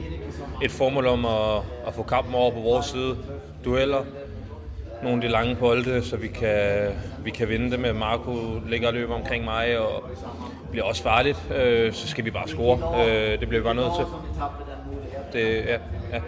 [0.62, 3.16] et formål om at, at få kampen over på vores side.
[3.64, 4.04] Dueller,
[5.02, 6.88] nogle af de lange bolde, så vi kan,
[7.24, 10.04] vi kan vinde det med Marco ligger og løber omkring mig, og
[10.70, 13.06] bliver også farligt, øh, så skal vi bare score.
[13.06, 14.04] Øh, det bliver vi bare nødt til.
[15.32, 15.78] Det, ja,
[16.12, 16.20] ja.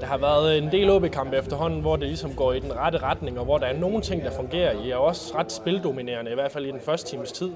[0.00, 3.38] Der har været en del OB-kampe efterhånden, hvor det ligesom går i den rette retning,
[3.38, 4.84] og hvor der er nogle ting, der fungerer.
[4.84, 7.50] I er også ret spildominerende, i hvert fald i den første times tid.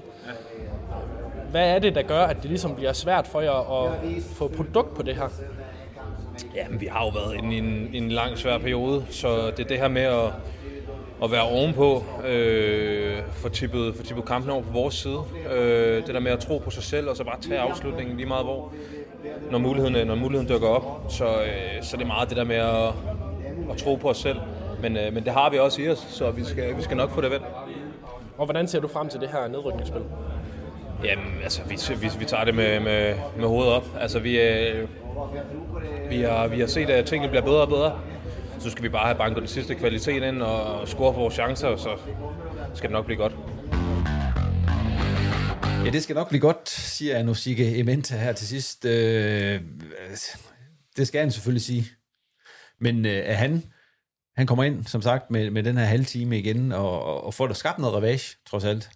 [1.51, 4.95] Hvad er det, der gør, at det ligesom bliver svært for jer at få produkt
[4.95, 5.27] på det her?
[6.55, 9.67] Jamen, vi har jo været inde i en, en lang, svær periode, så det er
[9.67, 10.33] det her med at,
[11.23, 15.19] at være ovenpå, øh, få tippet, få tippet kampen over på vores side.
[15.51, 18.27] Øh, det der med at tro på sig selv, og så bare tage afslutningen lige
[18.27, 18.73] meget hvor,
[19.51, 21.05] når muligheden, når muligheden dykker op.
[21.09, 22.87] Så, øh, så det er meget det der med at,
[23.71, 24.37] at tro på os selv.
[24.81, 27.09] Men, øh, men det har vi også i os, så vi skal, vi skal nok
[27.11, 27.45] få det vendt.
[28.37, 30.01] Og hvordan ser du frem til det her nedrykningsspil?
[31.03, 33.85] Jamen, altså, vi, vi, vi tager det med, med, med hovedet op.
[33.99, 34.89] Altså, vi, øh,
[36.09, 38.01] vi, har, vi har set, at tingene bliver bedre og bedre.
[38.59, 41.79] Så skal vi bare have banket den sidste kvalitet ind og score vores chancer, og
[41.79, 41.89] så
[42.73, 43.35] skal det nok blive godt.
[45.85, 48.85] Ja, det skal nok blive godt, siger Anusike Ementa her til sidst.
[48.85, 49.61] Øh,
[50.97, 51.85] det skal han selvfølgelig sige.
[52.79, 53.63] Men øh, er han,
[54.35, 57.47] han kommer ind, som sagt, med, med den her halve time igen, og, og får
[57.47, 58.89] der skabt noget revage, trods alt.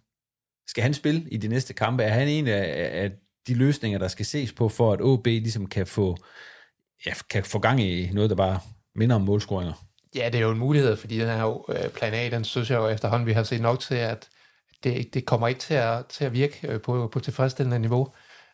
[0.67, 2.03] Skal han spille i de næste kampe?
[2.03, 3.11] Er han en af, af
[3.47, 6.17] de løsninger, der skal ses på, for at OB ligesom kan få,
[7.05, 8.59] ja, kan få gang i noget, der bare
[8.95, 9.73] minder om målscoringer?
[10.15, 12.77] Ja, det er jo en mulighed, fordi den her øh, plan A, den synes jeg
[12.77, 14.29] jo efterhånden, vi har set nok til, at
[14.83, 18.07] det, det kommer ikke til at, til at virke øh, på, på tilfredsstillende niveau.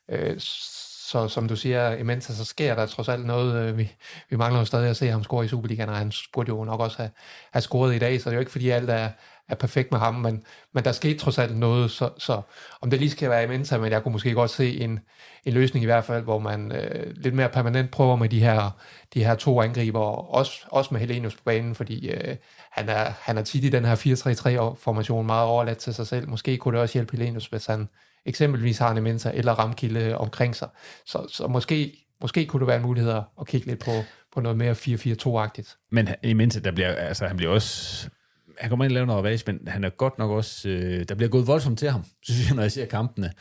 [0.10, 3.56] Øh, så som du siger, imens så sker der trods alt noget.
[3.56, 3.92] Øh, vi,
[4.30, 6.80] vi mangler jo stadig at se ham score i Superligaen, og han burde jo nok
[6.80, 7.12] også have,
[7.52, 9.10] have scoret i dag, så det er jo ikke fordi alt er,
[9.50, 12.42] er perfekt med ham, men, men der skete trods alt noget, så, så
[12.82, 15.00] om det lige skal være imens, men jeg kunne måske godt se en,
[15.46, 18.80] en løsning i hvert fald, hvor man øh, lidt mere permanent prøver med de her,
[19.14, 20.00] de her to angriber,
[20.36, 22.36] også, også med Helenius på banen, fordi øh,
[22.72, 26.30] han, er, han er tit i den her 4-3-3-formation meget overladt til sig selv.
[26.30, 27.90] Måske kunne det også hjælpe Helenius, hvis han
[28.26, 30.70] eksempelvis har en Mensa eller Ramkilde omkring sig.
[31.06, 33.92] Så, så måske, måske kunne det være en mulighed at kigge lidt på,
[34.34, 35.78] på noget mere 4-4-2-agtigt.
[35.92, 38.10] Men imens der bliver, altså, han bliver også
[38.62, 41.16] han kommer ind og laver noget ravage, men han er godt nok også, øh, der
[41.16, 43.32] bliver gået voldsomt til ham, synes jeg, når jeg ser kampene.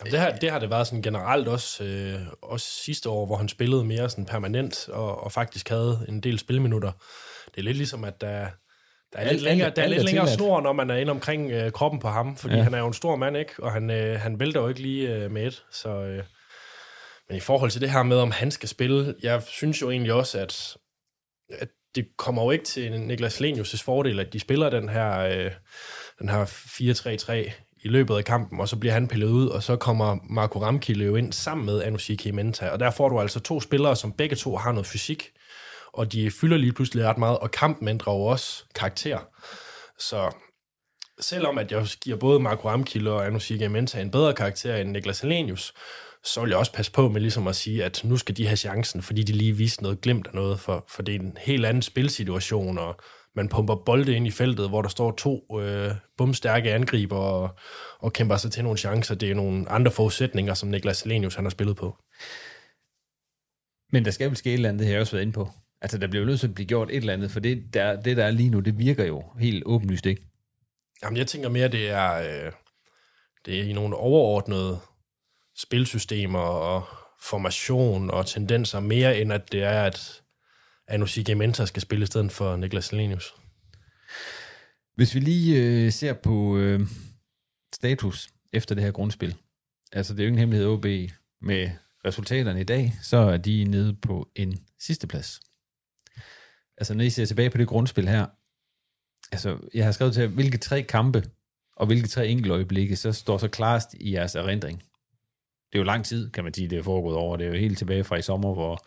[0.00, 3.36] Jamen, det, har, det har det været sådan generelt også, øh, også sidste år, hvor
[3.36, 6.92] han spillede mere sådan permanent, og, og faktisk havde en del spilminutter.
[7.46, 8.46] Det er lidt ligesom, at der,
[9.12, 11.72] der er lidt længere, der er lidt længere snor, når man er inde omkring øh,
[11.72, 12.62] kroppen på ham, fordi ja.
[12.62, 13.52] han er jo en stor mand, ikke?
[13.58, 15.88] Og han, øh, han vælter jo ikke lige øh, med et, så...
[15.88, 16.24] Øh,
[17.28, 20.12] men i forhold til det her med, om han skal spille, jeg synes jo egentlig
[20.12, 20.76] også, at,
[21.50, 25.50] at det kommer jo ikke til Niklas Lenius' fordel, at de spiller den her, øh,
[26.18, 27.52] den her 4-3-3
[27.84, 31.04] i løbet af kampen, og så bliver han pillet ud, og så kommer Marco Ramkilde
[31.04, 34.36] jo ind sammen med Anushiki Menta, og der får du altså to spillere, som begge
[34.36, 35.30] to har noget fysik,
[35.92, 39.18] og de fylder lige pludselig ret meget, og kampen ændrer jo også karakter.
[39.98, 40.32] Så
[41.20, 45.22] selvom at jeg giver både Marco Ramkilde og Anushiki Menta en bedre karakter end Niklas
[45.22, 45.74] Lenius,
[46.24, 48.56] så vil jeg også passe på med ligesom at sige, at nu skal de have
[48.56, 51.66] chancen, fordi de lige viste noget glemt af noget, for, for det er en helt
[51.66, 52.96] anden spilsituation, og
[53.36, 57.58] man pumper bolde ind i feltet, hvor der står to øh, bumstærke angriber og,
[57.98, 59.14] og kæmper sig til nogle chancer.
[59.14, 61.96] Det er nogle andre forudsætninger, som Niklas Lenius han har spillet på.
[63.92, 65.50] Men der skal vel ske et eller andet, det har jeg også været inde på.
[65.80, 68.16] Altså, der bliver nødt til at blive gjort et eller andet, for det der, det,
[68.16, 70.22] der er lige nu, det virker jo helt åbenlyst, ikke?
[71.02, 72.52] Jamen, jeg tænker mere, det er, øh,
[73.46, 74.80] det er i nogle overordnede
[75.56, 76.86] spilsystemer og
[77.20, 80.22] formation og tendenser, mere end at det er, at
[80.88, 83.34] Anusi Gementa skal spille i stedet for Niklas Selenius.
[84.94, 86.80] Hvis vi lige øh, ser på øh,
[87.74, 89.36] status efter det her grundspil,
[89.92, 90.86] altså det er jo ingen hemmelighed OB
[91.40, 91.70] med
[92.04, 95.40] resultaterne i dag, så er de nede på en sidste plads.
[96.76, 98.26] Altså når I ser tilbage på det grundspil her,
[99.32, 101.24] altså jeg har skrevet til hvilke tre kampe
[101.76, 104.82] og hvilke tre enkelte øjeblikke, så står så klarest i jeres erindring
[105.72, 107.36] det er jo lang tid, kan man sige, det er foregået over.
[107.36, 108.78] Det er jo helt tilbage fra i sommer, hvor,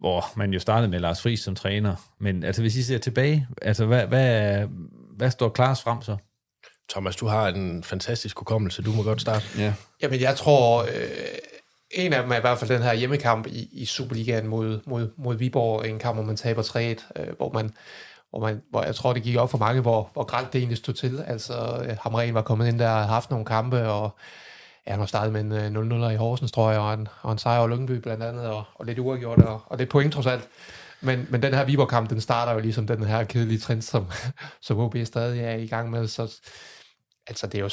[0.00, 1.94] hvor man jo startede med Lars Friis som træner.
[2.20, 4.66] Men altså, hvis I ser tilbage, altså, hvad, hvad,
[5.16, 6.16] hvad står Klars frem så?
[6.90, 8.82] Thomas, du har en fantastisk hukommelse.
[8.82, 9.44] Du må godt starte.
[9.58, 9.74] Ja.
[10.02, 10.88] Jamen, jeg tror, øh,
[11.90, 15.10] en af dem er i hvert fald den her hjemmekamp i, i Superligaen mod, mod,
[15.18, 15.86] mod Viborg.
[15.86, 17.72] En kamp, hvor man taber 3 øh, hvor man
[18.32, 20.78] hvor, man, hvor jeg tror, det gik op for mange, hvor, hvor grælt det egentlig
[20.78, 21.24] stod til.
[21.26, 24.16] Altså, Hamren var kommet ind der og haft nogle kampe, og
[24.86, 27.32] ja, han har startet med en øh, 0-0 i Horsens, tror jeg, og en, og
[27.32, 30.12] en sejr over Lyngby blandt andet, og, og lidt uafgjort, og, og det er point
[30.12, 30.48] trods alt.
[31.00, 34.10] Men, men den her Viborg-kamp, den starter jo ligesom den her kedelige trend, som,
[34.60, 36.08] som OB stadig er i gang med.
[36.08, 36.40] Så
[37.26, 37.70] altså, det er jo...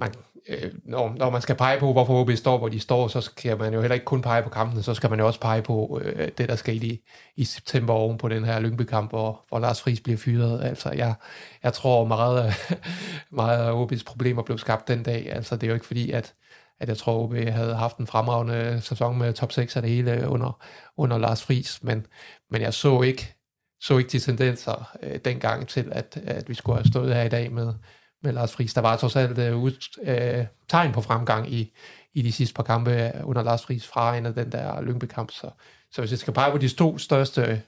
[0.00, 0.14] Man,
[0.48, 3.58] øh, når, når man skal pege på, hvorfor OB står, hvor de står, så skal
[3.58, 6.00] man jo heller ikke kun pege på kampene, så skal man jo også pege på
[6.04, 7.00] øh, det, der skete i,
[7.36, 10.64] i september oven på den her Lyngby-kamp, hvor, hvor Lars Friis bliver fyret.
[10.64, 11.14] Altså, jeg,
[11.62, 12.54] jeg tror meget,
[13.30, 15.32] meget af OB's problemer blev skabt den dag.
[15.32, 16.34] Altså, det er jo ikke fordi, at,
[16.80, 20.28] at jeg tror, OB havde haft en fremragende sæson med top 6 af det hele
[20.28, 20.62] under,
[20.96, 22.06] under Lars Friis, men,
[22.50, 23.34] men jeg så ikke,
[23.80, 27.28] så ikke de tendenser øh, dengang til, at, at vi skulle have stået her i
[27.28, 27.74] dag med,
[28.22, 28.74] med Lars Friis.
[28.74, 31.72] Der var trods alt øh, ud, øh, tegn på fremgang i,
[32.14, 35.30] i de sidste par kampe under Lars Friis fra en af den der Lyngby-kamp.
[35.30, 35.50] Så,
[35.92, 37.62] så hvis jeg skal pege på de to største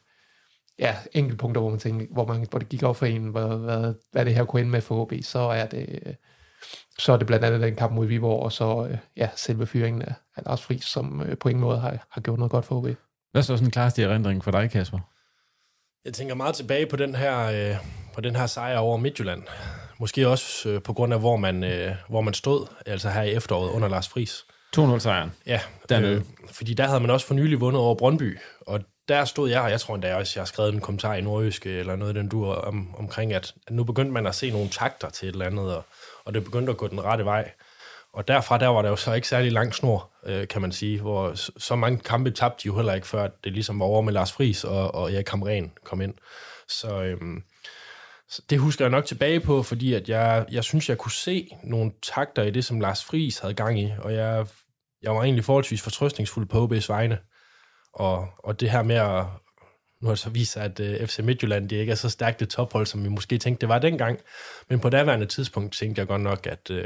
[0.78, 3.94] ja, enkeltpunkter, hvor man, tænker, hvor, man, hvor det gik op for en, hvad, hvad,
[4.12, 6.16] hvad det her kunne ende med for OB, så er det,
[6.98, 10.02] så er det blandt andet den kamp mod Viborg, og så øh, ja, selve fyringen
[10.02, 12.76] af, af Lars Friis, som øh, på ingen måde har, har gjort noget godt for
[12.76, 12.84] OB.
[12.84, 12.96] Hvad
[13.34, 14.98] er så sådan en klareste erindring for dig, Kasper?
[16.04, 17.76] Jeg tænker meget tilbage på den her, øh,
[18.14, 19.42] på den her sejr over Midtjylland.
[19.98, 23.32] Måske også øh, på grund af, hvor man, øh, hvor man stod, altså her i
[23.32, 24.44] efteråret under Lars Friis.
[24.76, 25.32] 2-0-sejren.
[25.46, 26.14] Ja, dernede.
[26.16, 29.60] Øh, fordi der havde man også for nylig vundet over Brøndby, og der stod jeg,
[29.60, 32.28] og jeg tror endda også, jeg har skrevet en kommentar i Nordjyske, eller noget den
[32.28, 35.46] du om, omkring, at, at nu begyndte man at se nogle takter til et eller
[35.46, 35.84] andet, og,
[36.24, 37.50] og det begyndte at gå den rette vej.
[38.12, 41.00] Og derfra, der var der jo så ikke særlig lang snor, øh, kan man sige,
[41.00, 44.00] hvor så, så mange kampe tabte de jo heller ikke, før det ligesom var over
[44.00, 46.14] med Lars Friis og, og Erik Kamren kom ind.
[46.68, 47.42] Så, øhm,
[48.32, 51.48] så det husker jeg nok tilbage på, fordi at jeg, jeg synes, jeg kunne se
[51.64, 54.46] nogle takter i det, som Lars Friis havde gang i, og jeg,
[55.02, 57.18] jeg var egentlig forholdsvis fortrøstningsfuld på OB's vegne.
[57.92, 59.24] Og, og det her med at,
[60.00, 62.08] nu har det så vist sig, at øh, uh, FC Midtjylland det ikke er så
[62.08, 64.18] stærkt et tophold, som vi måske tænkte, det var dengang.
[64.68, 66.84] Men på daværende tidspunkt tænkte jeg godt nok, at uh,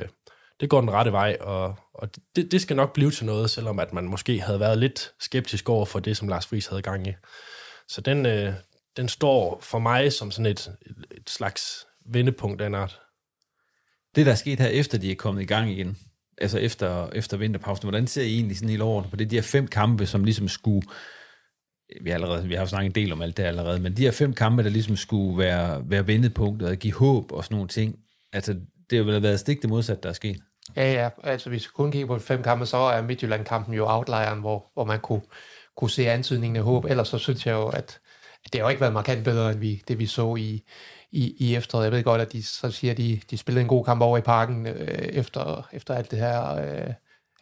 [0.60, 3.78] det går den rette vej, og, og det, det skal nok blive til noget, selvom
[3.78, 7.06] at man måske havde været lidt skeptisk over for det, som Lars Friis havde gang
[7.06, 7.12] i.
[7.88, 8.52] Så den, øh,
[8.96, 10.72] den står for mig som sådan et,
[11.10, 13.00] et slags vendepunkt af en art.
[14.16, 15.98] Det, der er sket her, efter de er kommet i gang igen,
[16.38, 19.30] altså efter, efter vinterpausen, hvordan ser I egentlig sådan helt over på det?
[19.30, 20.86] De her fem kampe, som ligesom skulle,
[22.02, 24.02] vi har, allerede, vi har jo snakket en del om alt det allerede, men de
[24.02, 27.68] her fem kampe, der ligesom skulle være, være vendepunkter og give håb og sådan nogle
[27.68, 27.98] ting,
[28.32, 28.56] altså
[28.90, 30.40] det har vel været stik det modsatte, der er sket.
[30.76, 34.40] Ja, ja, altså hvis vi kun kigger på fem kampe, så er Midtjylland-kampen jo outlieren,
[34.40, 35.22] hvor, hvor man kunne,
[35.76, 36.84] kunne se antydningen af håb.
[36.84, 37.98] Ellers så synes jeg jo, at
[38.52, 40.62] det har jo ikke været markant bedre, end vi, det vi så i,
[41.10, 41.84] i, i efteråret.
[41.84, 44.18] Jeg ved godt, at de så siger, at de, de spillede en god kamp over
[44.18, 46.92] i parken øh, efter, efter alt det her øh,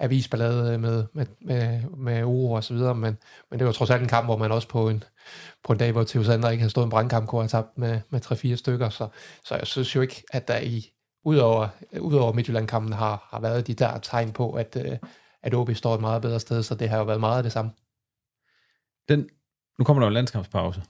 [0.01, 3.19] avisballade med, med, med, med uro og så videre, men,
[3.51, 5.05] men det var trods alt en kamp, hvor man også på en,
[5.65, 8.01] på en dag, hvor Theo Sander ikke har stået en brandkamp, kunne have tabt med,
[8.11, 9.09] med 3-4 stykker, så,
[9.45, 10.91] så jeg synes jo ikke, at der i,
[11.25, 11.69] udover,
[12.01, 14.99] udover Midtjylland-kampen har, har været de der tegn på, at, øh,
[15.43, 17.53] at OB står et meget bedre sted, så det har jo været meget af det
[17.53, 17.71] samme.
[19.09, 19.29] Den,
[19.79, 20.83] nu kommer der jo en landskampspause.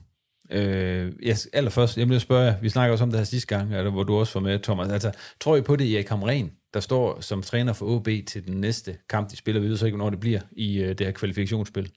[0.51, 3.91] Øh, yes, allerførst, jeg vil spørge vi snakker også om det her sidste gang, eller
[3.91, 4.91] hvor du også var med, Thomas.
[4.91, 8.61] Altså, tror I på det, Erik Hamren, der står som træner for OB til den
[8.61, 9.61] næste kamp, de spiller?
[9.61, 11.91] Vi ved så ikke, hvornår det bliver i uh, det her kvalifikationsspil.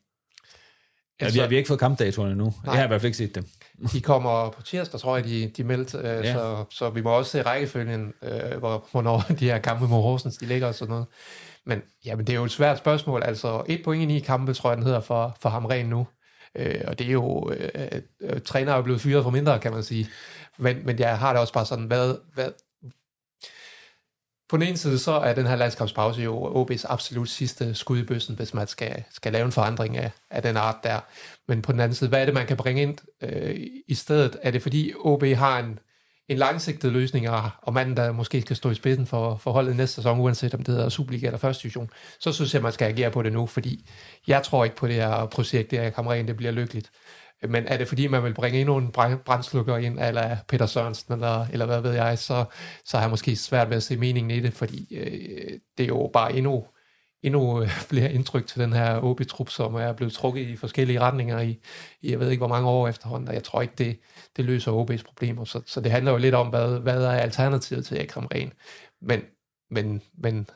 [1.20, 2.44] Altså, vi, har, vi har ikke fået kampdatoerne nu.
[2.44, 2.54] Nej.
[2.64, 3.46] Jeg har i hvert fald ikke set dem.
[3.92, 6.32] de kommer på tirsdag, tror jeg, de, de meldte, øh, ja.
[6.32, 10.36] så, så vi må også se rækkefølgen, øh, hvor, hvornår de her kampe mod Horsens,
[10.36, 11.06] de ligger og sådan noget.
[11.66, 13.22] Men jamen, det er jo et svært spørgsmål.
[13.22, 16.06] Altså, et point i ni kampe, tror jeg, den hedder for, for Hamren nu.
[16.54, 19.82] Øh, og det er jo, øh, øh, træner er blevet fyret for mindre, kan man
[19.82, 20.08] sige.
[20.58, 22.50] Men, men jeg har det også bare sådan, hvad, hvad,
[24.48, 28.02] på den ene side, så er den her landskampspause jo OB's absolut sidste skud i
[28.02, 31.00] bøssen, hvis man skal, skal lave en forandring af, af den art der.
[31.48, 33.56] Men på den anden side, hvad er det, man kan bringe ind øh,
[33.88, 34.38] i stedet?
[34.42, 35.78] Er det fordi OB har en,
[36.28, 37.28] en langsigtet løsning,
[37.62, 40.62] og manden, der måske skal stå i spidsen for, for holdet næste sæson, uanset om
[40.62, 43.46] det hedder Superliga eller første division, så synes jeg, man skal agere på det nu,
[43.46, 43.90] fordi
[44.26, 46.90] jeg tror ikke på det her projekt, det her kammeren, det bliver lykkeligt.
[47.48, 48.92] Men er det fordi, man vil bringe endnu en
[49.24, 52.44] brændslukker ind, eller Peter Sørensen, eller, eller hvad ved jeg, så,
[52.84, 55.88] så har jeg måske svært ved at se meningen i det, fordi øh, det er
[55.88, 56.64] jo bare endnu,
[57.22, 61.40] endnu øh, flere indtryk til den her OB-trup, som er blevet trukket i forskellige retninger
[61.40, 61.58] i,
[62.00, 64.00] i jeg ved ikke hvor mange år efterhånden, og jeg tror ikke, det,
[64.36, 65.44] det løser OB's problemer.
[65.44, 68.52] Så, så det handler jo lidt om, hvad, hvad er alternativet til Akram Ren.
[69.00, 69.20] Men,
[69.70, 70.48] men, men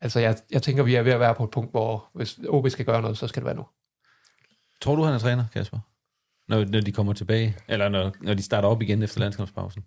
[0.00, 2.68] altså jeg, jeg tænker, vi er ved at være på et punkt, hvor hvis OB
[2.68, 3.66] skal gøre noget, så skal det være nu.
[4.80, 5.78] Tror du, han er træner, Kasper?
[6.48, 7.56] Når, når de kommer tilbage?
[7.68, 9.84] Eller når, når de starter op igen efter landskampspausen?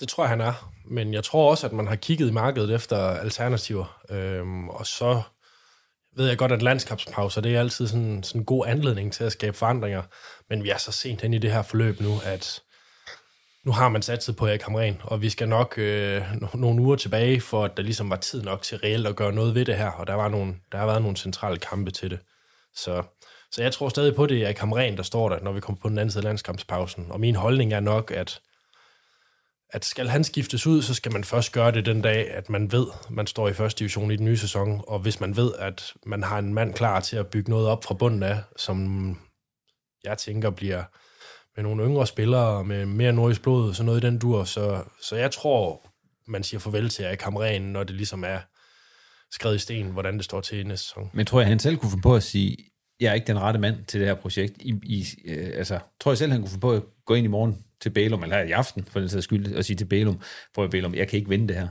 [0.00, 0.72] Det tror jeg, han er.
[0.84, 4.00] Men jeg tror også, at man har kigget i markedet efter alternativer.
[4.10, 5.22] Øhm, og så
[6.16, 9.32] ved jeg godt, at landskabspauser, det er altid sådan, sådan en god anledning til at
[9.32, 10.02] skabe forandringer.
[10.50, 12.62] Men vi er så sent hen i det her forløb nu, at
[13.64, 16.22] nu har man satset på Erik Hamren, og vi skal nok øh,
[16.54, 19.54] nogle uger tilbage, for at der ligesom var tid nok til reelt at gøre noget
[19.54, 22.18] ved det her, og der, var nogle, der har været nogle centrale kampe til det.
[22.74, 23.02] Så,
[23.52, 25.80] så jeg tror stadig på, det er Erik Hamren, der står der, når vi kommer
[25.80, 27.06] på den anden side af landskampspausen.
[27.10, 28.40] Og min holdning er nok, at
[29.70, 32.72] at skal han skiftes ud, så skal man først gøre det den dag, at man
[32.72, 35.52] ved, at man står i første division i den nye sæson, og hvis man ved,
[35.58, 39.18] at man har en mand klar til at bygge noget op fra bunden af, som
[40.04, 40.84] jeg tænker bliver
[41.56, 45.16] med nogle yngre spillere, med mere nordisk blod, så noget i den dur, så, så
[45.16, 45.86] jeg tror,
[46.30, 48.38] man siger farvel til Erik Hamren, når det ligesom er
[49.34, 51.10] skrevet i sten, hvordan det står til i næste sæson.
[51.14, 52.56] Men tror jeg, han selv kunne få på at sige,
[53.00, 54.62] jeg er ikke den rette mand til det her projekt.
[54.62, 57.28] I, I, øh, altså, tror jeg selv, han kunne få på at gå ind i
[57.28, 60.20] morgen til Bælum, eller i aften, for den sags skyld, og sige til Bælum,
[60.54, 61.68] for Bælum, jeg kan ikke vinde det her.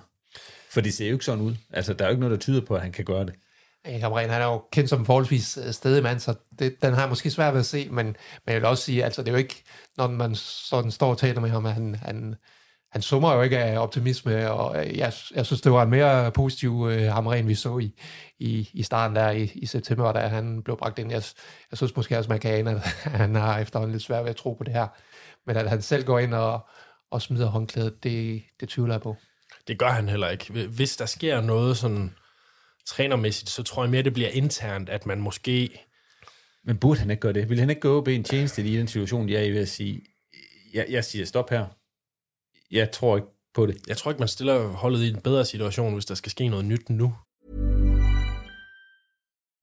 [0.69, 1.55] For det ser jo ikke sådan ud.
[1.73, 3.33] Altså, der er jo ikke noget, der tyder på, at han kan gøre det.
[3.85, 6.93] Ja, Kamren, han er jo kendt som en forholdsvis øh, stedig mand, så det, den
[6.93, 8.15] har jeg måske svært ved at se, men, men
[8.53, 9.63] jeg vil også sige, altså det er jo ikke,
[9.97, 12.35] når man sådan står og taler med ham, at han, han,
[12.91, 16.31] han summer jo ikke af optimisme, og øh, jeg, jeg synes, det var en mere
[16.31, 17.93] positiv øh, uh, Hamren, vi så i,
[18.39, 21.11] i, i starten der i, i september, da han blev bragt ind.
[21.11, 21.23] Jeg,
[21.71, 24.35] jeg synes måske også, man kan ane, at han har efterhånden lidt svært ved at
[24.35, 24.87] tro på det her.
[25.45, 26.67] Men at han selv går ind og,
[27.11, 29.15] og smider håndklædet, det, det tvivler jeg på.
[29.67, 30.67] Det gør han heller ikke.
[30.67, 32.15] Hvis der sker noget sådan
[32.85, 35.85] trænermæssigt, så tror jeg mere, det bliver internt, at man måske...
[36.63, 37.49] Men burde han ikke gøre det?
[37.49, 39.61] Vil han ikke gå op i en tjeneste i den situation, jeg er i ved
[39.61, 40.01] at sige,
[40.73, 41.65] jeg, jeg siger stop her.
[42.71, 43.77] Jeg tror ikke på det.
[43.87, 46.65] Jeg tror ikke, man stiller holdet i en bedre situation, hvis der skal ske noget
[46.65, 47.15] nyt nu.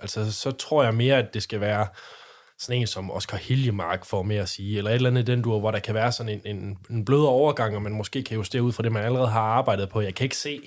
[0.00, 1.86] Altså, så tror jeg mere, at det skal være
[2.58, 5.58] sådan en som Oscar Hiljemark får med at sige, eller et eller andet den dur,
[5.58, 8.62] hvor der kan være sådan en, en, en blødere overgang, og man måske kan justere
[8.62, 10.00] ud fra det, man allerede har arbejdet på.
[10.00, 10.60] Jeg kan ikke se,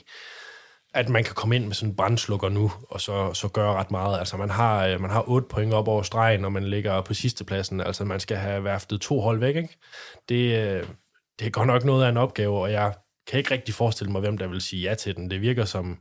[0.93, 3.91] at man kan komme ind med sådan en brændslukker nu, og så, så gøre ret
[3.91, 4.19] meget.
[4.19, 7.13] Altså, man har, øh, man har 8 point op over stregen, når man ligger på
[7.13, 7.81] sidste pladsen.
[7.81, 9.77] Altså, man skal have værftet to hold væk, ikke?
[10.29, 10.87] Det, øh,
[11.39, 12.93] det er godt nok noget af en opgave, og jeg
[13.27, 15.31] kan ikke rigtig forestille mig, hvem der vil sige ja til den.
[15.31, 15.97] Det virker som,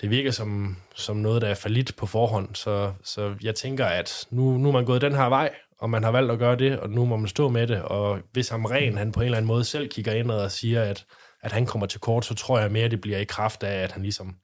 [0.00, 4.26] det virker som, som noget, der er falit på forhånd, så, så jeg tænker, at
[4.30, 6.80] nu, nu er man gået den her vej, og man har valgt at gøre det,
[6.80, 9.46] og nu må man stå med det, og hvis Amren, han på en eller anden
[9.46, 11.06] måde selv kigger ind og siger, at,
[11.42, 13.92] at han kommer til kort, så tror jeg mere, det bliver i kraft af, at
[13.92, 14.36] han ligesom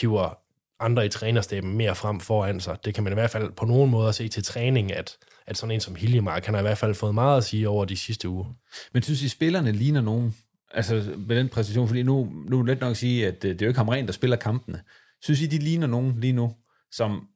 [0.00, 0.38] hiver
[0.80, 2.76] andre i trænerstaben mere frem foran sig.
[2.84, 5.74] Det kan man i hvert fald på nogen måde se til træning, at, at sådan
[5.74, 8.28] en som Hiljemark, han har i hvert fald fået meget at sige over de sidste
[8.28, 8.54] uger.
[8.92, 10.36] Men synes I, spillerne ligner nogen?
[10.70, 13.50] Altså med den præcision, fordi nu, nu er det let nok at sige, at øh,
[13.50, 14.82] det er jo ikke Hamren, der spiller kampene.
[15.22, 16.52] Synes I, de ligner nogen lige nu,
[16.92, 17.26] som,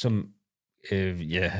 [0.00, 0.28] som
[0.90, 1.50] øh, ja,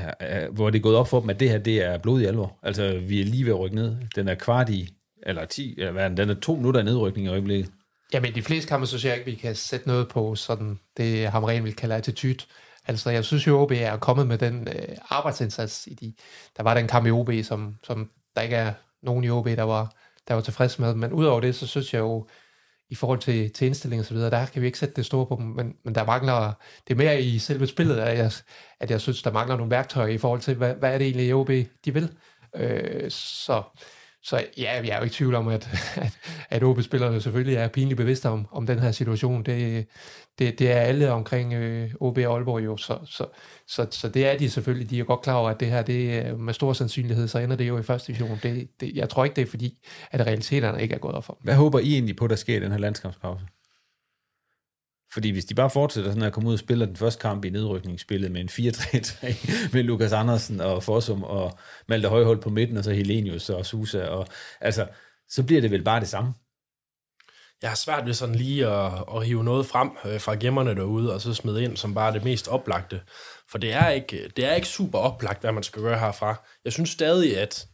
[0.53, 2.59] hvor det er gået op for dem, at det her, det er blodig alvor.
[2.63, 3.97] Altså, vi er lige ved at rykke ned.
[4.15, 4.89] Den er kvart i,
[5.27, 7.73] eller 10, eller hvad den, er to minutter af nedrykning i øjeblikket.
[8.13, 11.29] Jamen, de fleste kampe, så synes jeg ikke, vi kan sætte noget på sådan det,
[11.29, 12.45] Hamren vil kalde attitude.
[12.87, 16.15] Altså, jeg synes jo, OB er kommet med den øh, arbejdsindsats i de...
[16.57, 19.63] Der var den kamp i OB, som, som der ikke er nogen i OB, der
[19.63, 19.95] var,
[20.29, 20.95] der var tilfreds med.
[20.95, 22.27] Men udover det, så synes jeg jo,
[22.91, 25.27] i forhold til, til indstilling og så videre, der kan vi ikke sætte det store
[25.27, 26.53] på dem, men, men der mangler,
[26.89, 28.33] det er mere i selve spillet, at jeg,
[28.81, 31.35] at jeg synes, der mangler nogle værktøjer i forhold til, hvad, hvad er det egentlig
[31.35, 31.49] OB,
[31.85, 32.13] de vil.
[32.57, 33.63] Øh, så,
[34.25, 36.19] så ja, jeg er jo ikke i tvivl om, at, at,
[36.51, 39.43] at OB-spillerne selvfølgelig er pinligt bevidste om, om den her situation.
[39.43, 39.87] Det,
[40.39, 43.27] det, det er alle omkring øh, OB og Aalborg jo, så, så,
[43.67, 44.91] så, så det er de selvfølgelig.
[44.91, 47.57] De er godt klar over, at det her, det øh, med stor sandsynlighed, så ender
[47.57, 48.39] det jo i første division.
[48.43, 49.79] Det, det, jeg tror ikke, det er fordi,
[50.11, 51.45] at realiteterne ikke er gået op for dem.
[51.45, 53.45] Hvad håber I egentlig på, der sker i den her landskampspause?
[55.13, 57.51] Fordi hvis de bare fortsætter sådan at komme ud og spiller den første kamp i
[57.51, 62.85] nedrykningsspillet med en 4-3-3 med Lukas Andersen og Fossum og Malte Højhold på midten, og
[62.85, 64.27] så Helenius og Susa, og,
[64.61, 64.87] altså,
[65.29, 66.33] så bliver det vel bare det samme.
[67.63, 71.15] Jeg har svært ved sådan lige at, at hive noget frem øh, fra gemmerne derude,
[71.15, 73.01] og så smide ind som bare det mest oplagte.
[73.51, 76.43] For det er ikke, det er ikke super oplagt, hvad man skal gøre herfra.
[76.65, 77.67] Jeg synes stadig, at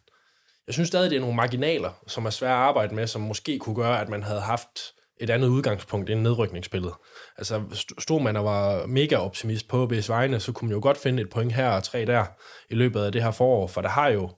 [0.67, 3.59] jeg synes stadig, det er nogle marginaler, som er svære at arbejde med, som måske
[3.59, 4.79] kunne gøre, at man havde haft
[5.21, 6.93] et andet udgangspunkt end nedrykningsspillet.
[7.39, 7.63] Altså,
[7.99, 11.23] stod man og var mega optimist på OB's vegne, så kunne man jo godt finde
[11.23, 12.25] et point her og tre der
[12.71, 14.31] i løbet af det her forår, for der har jo,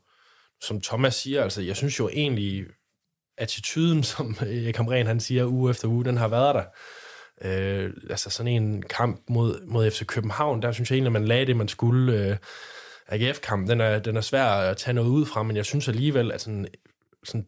[0.60, 2.64] som Thomas siger, altså, jeg synes jo egentlig,
[3.38, 6.64] attituden, som Erik Hamren han siger uge efter uge, den har været der.
[7.44, 11.24] Øh, altså sådan en kamp mod, mod FC København, der synes jeg egentlig, at man
[11.24, 12.26] lagde det, man skulle.
[12.26, 12.36] Øh,
[13.10, 16.32] AGF-kampen, den er, den er svær at tage noget ud fra, men jeg synes alligevel,
[16.32, 16.66] at sådan,
[17.24, 17.46] sådan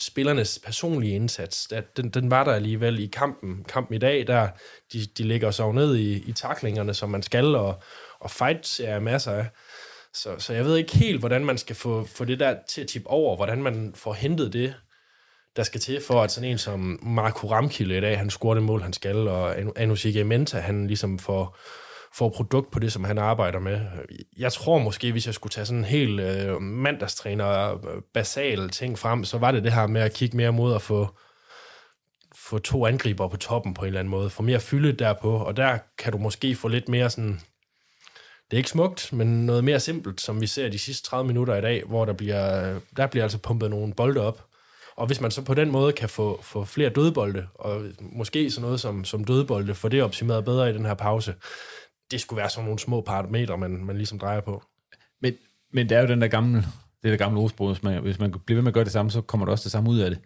[0.00, 3.64] spillernes personlige indsats, at den, den var der alligevel i kampen.
[3.68, 4.48] Kampen i dag, der
[4.92, 7.82] de, de ligger så ned i, i taklingerne, som man skal, og,
[8.20, 9.46] og fights er masser af.
[10.14, 12.88] Så, så jeg ved ikke helt, hvordan man skal få, få det der til at
[12.88, 14.74] tippe over, hvordan man får hentet det,
[15.56, 18.62] der skal til for, at sådan en som Marco Ramkilde i dag, han scorer det
[18.62, 21.58] mål, han skal, og Anusik Menta, han ligesom får,
[22.14, 23.80] får produkt på det, som han arbejder med.
[24.36, 28.98] Jeg tror måske, hvis jeg skulle tage sådan en helt øh, mandagstræner øh, basal ting
[28.98, 31.08] frem, så var det det her med at kigge mere mod at få,
[32.34, 35.56] få to angriber på toppen på en eller anden måde, få mere fylde derpå, og
[35.56, 37.40] der kan du måske få lidt mere sådan,
[38.50, 41.56] det er ikke smukt, men noget mere simpelt, som vi ser de sidste 30 minutter
[41.56, 44.44] i dag, hvor der bliver, der bliver altså pumpet nogle bolde op,
[44.96, 48.62] og hvis man så på den måde kan få, få flere dødbolde, og måske sådan
[48.62, 51.34] noget som, som dødbolde, få det optimeret bedre i den her pause,
[52.10, 54.62] det skulle være sådan nogle små parametre, man, man ligesom drejer på.
[55.22, 55.34] Men,
[55.72, 56.58] men det er jo den der gamle,
[57.02, 59.10] det der gamle ordsprog, hvis man, hvis man bliver ved med at gøre det samme,
[59.10, 60.20] så kommer der også det samme ud af det.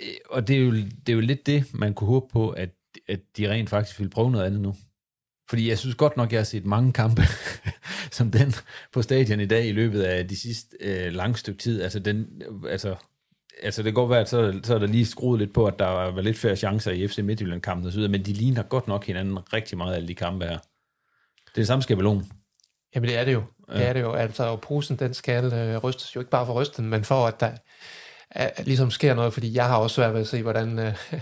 [0.00, 2.70] Øh, og det er jo, det er jo lidt det, man kunne håbe på, at,
[3.08, 4.74] at de rent faktisk vil prøve noget andet nu.
[5.50, 7.22] Fordi jeg synes godt nok, jeg har set mange kampe,
[8.16, 8.54] som den
[8.92, 11.82] på stadion i dag i løbet af de sidste øh, lange stykke tid.
[11.82, 12.96] Altså, den, altså
[13.62, 15.78] altså det kan godt være, at så, så er der lige skruet lidt på, at
[15.78, 19.38] der var lidt færre chancer i FC Midtjylland-kampen osv., men de ligner godt nok hinanden
[19.52, 20.58] rigtig meget, alle de kampe her.
[20.58, 22.24] Det er det samme skabelon.
[22.94, 23.42] Jamen det er det jo.
[23.68, 23.78] Ja.
[23.78, 24.12] Det er det jo.
[24.12, 27.40] Altså, og posen, den skal øh, rystes jo ikke bare for rysten, men for at
[27.40, 27.50] der
[28.30, 30.94] at, ligesom sker noget, fordi jeg har også svært ved at se, hvordan øh,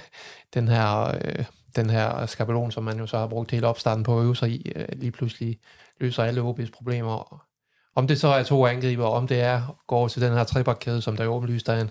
[0.54, 1.14] den her...
[1.24, 1.44] Øh,
[1.76, 4.50] den her skabelon, som man jo så har brugt hele opstarten på at øve sig
[4.50, 5.58] i, øh, lige pludselig
[6.00, 7.44] løser alle OB's problemer.
[7.94, 11.16] Om det så er to angriber, om det er går til den her trebakkæde, som
[11.16, 11.90] der er åbenlyst er en,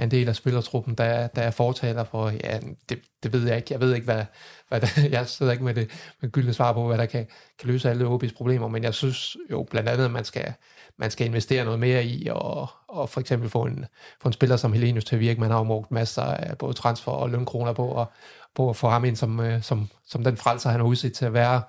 [0.00, 3.56] er en del af spillertruppen, der, der er fortaler for, ja, det, det ved jeg
[3.56, 3.68] ikke.
[3.70, 4.24] Jeg ved ikke, hvad,
[4.68, 4.86] hvad der,
[5.18, 5.90] jeg sidder ikke med det
[6.20, 7.26] med gyldne svar på, hvad der kan,
[7.58, 10.52] kan løse alle OB's problemer, men jeg synes jo blandt andet, at man skal,
[10.96, 13.84] man skal investere noget mere i, og, og for eksempel få en,
[14.22, 15.40] få en spiller som Helenius til at virke.
[15.40, 18.12] Man har jo brugt masser af både transfer og lønkroner på, og,
[18.54, 21.24] på at få ham ind som, øh, som, som den frelser, han har udsigt til
[21.24, 21.62] at være.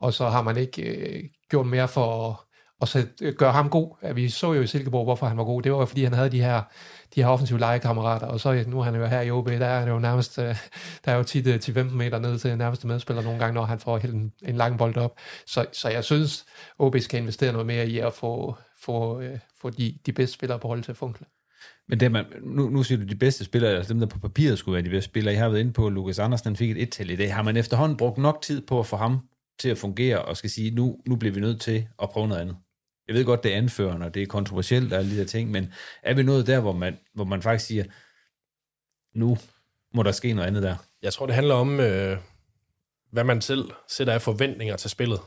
[0.00, 2.30] Og så har man ikke øh, gjort mere for
[2.82, 4.14] at, at øh, gøre ham god.
[4.14, 5.62] Vi så jo i Silkeborg, hvorfor han var god.
[5.62, 6.62] Det var fordi, han havde de her,
[7.14, 9.84] de her offensive legekammerater, og så nu er han jo her i OB, der er
[9.84, 10.56] det jo nærmest, øh,
[11.04, 13.98] der er jo 10-15 øh, meter ned til nærmeste medspiller nogle gange, når han får
[13.98, 15.18] helt en, en lang bold op.
[15.46, 16.44] Så, så jeg synes,
[16.78, 20.58] OB skal investere noget mere i at få, få, øh, få de, de bedste spillere
[20.58, 21.26] på holdet til at funkle.
[21.88, 24.58] Men det, man, nu, nu siger du, de bedste spillere, altså dem, der på papiret
[24.58, 25.34] skulle være de bedste spillere.
[25.34, 27.34] I har været inde på, at Lukas Andersen fik et et-tal i dag.
[27.34, 29.20] Har man efterhånden brugt nok tid på at få ham
[29.58, 32.40] til at fungere, og skal sige, nu, nu bliver vi nødt til at prøve noget
[32.40, 32.56] andet?
[33.08, 35.50] Jeg ved godt, det er anførende, og det er kontroversielt og alle de der ting,
[35.50, 37.84] men er vi nået der, hvor man, hvor man faktisk siger,
[39.14, 39.38] nu
[39.94, 40.76] må der ske noget andet der?
[41.02, 42.18] Jeg tror, det handler om, øh,
[43.12, 45.20] hvad man selv sætter af forventninger til spillet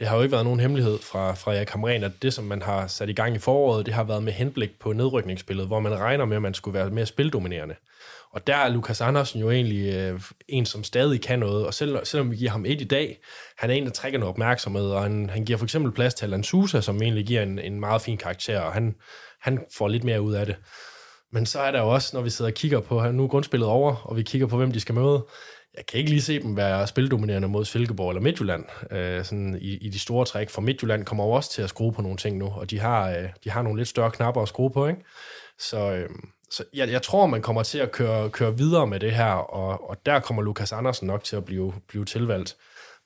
[0.00, 2.62] det har jo ikke været nogen hemmelighed fra, fra Erik Hamren, at det, som man
[2.62, 5.98] har sat i gang i foråret, det har været med henblik på nedrykningsspillet, hvor man
[5.98, 7.74] regner med, at man skulle være mere spildominerende.
[8.32, 11.98] Og der er Lukas Andersen jo egentlig øh, en, som stadig kan noget, og selv,
[12.04, 13.18] selvom vi giver ham et i dag,
[13.56, 16.24] han er en, der trækker noget opmærksomhed, og han, han giver for eksempel plads til
[16.24, 18.94] Alan Sousa, som egentlig giver en, en meget fin karakter, og han,
[19.40, 20.56] han får lidt mere ud af det.
[21.32, 23.68] Men så er der jo også, når vi sidder og kigger på, nu er grundspillet
[23.68, 25.24] over, og vi kigger på, hvem de skal møde,
[25.76, 28.64] jeg kan ikke lige se dem være spildominerende mod Silkeborg eller Midtjylland.
[28.90, 30.50] Øh, sådan i, i de store træk.
[30.50, 33.10] For Midtjylland kommer jo også til at skrue på nogle ting nu, og de har,
[33.10, 34.86] øh, de har nogle lidt større knapper at skrue på.
[34.86, 35.00] Ikke?
[35.58, 36.08] Så, øh,
[36.50, 39.90] så jeg, jeg tror, man kommer til at køre, køre videre med det her, og,
[39.90, 42.56] og der kommer Lukas Andersen nok til at blive, blive tilvalgt.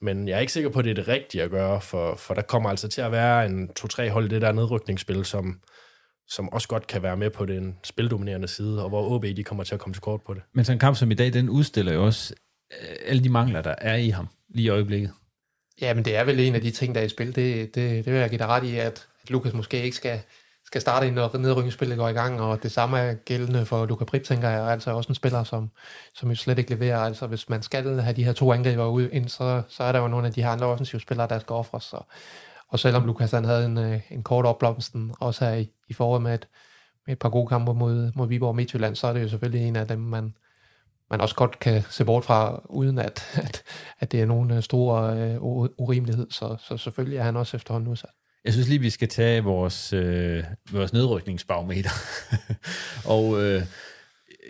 [0.01, 2.34] Men jeg er ikke sikker på, at det er det rigtige at gøre, for, for
[2.34, 5.61] der kommer altså til at være en to-tre hold i det der nedrykningsspil, som,
[6.28, 9.64] som også godt kan være med på den spildominerende side, og hvor OB de kommer
[9.64, 10.42] til at komme til kort på det.
[10.53, 12.34] Men sådan en kamp som i dag, den udstiller jo også
[12.80, 15.12] Øh, alle de mangler, der er i ham lige i øjeblikket.
[15.80, 17.26] Ja, men det er vel en af de ting, der er i spil.
[17.26, 20.20] Det, det, det vil jeg give dig ret i, at, at Lukas måske ikke skal,
[20.75, 24.25] skal starte, når nedrykningsspillet går i gang, og det samme er gældende for Luka Prip,
[24.25, 25.70] tænker jeg, altså også en spiller, som,
[26.14, 26.99] som jo slet ikke leverer.
[26.99, 29.99] Altså hvis man skal have de her to angriber ud ind, så, så er der
[29.99, 31.93] jo nogle af de her andre offensive spillere, der skal ofres.
[31.93, 32.07] Og,
[32.68, 36.22] og selvom Lukas han havde en, øh, en kort opblomsten, også her i, i foråret
[36.22, 36.49] med et,
[37.07, 39.68] med et par gode kampe mod, mod Viborg og Midtjylland, så er det jo selvfølgelig
[39.68, 40.35] en af dem, man,
[41.11, 43.62] man også godt kan se bort fra, uden at, at,
[44.01, 45.43] at det er nogen øh, store øh,
[45.79, 46.27] urimelighed.
[46.31, 48.11] Så, så selvfølgelig er han også efterhånden udsat.
[48.45, 51.90] Jeg synes lige, vi skal tage vores, øh, vores nedrykningsbarometer.
[53.14, 53.62] og øh,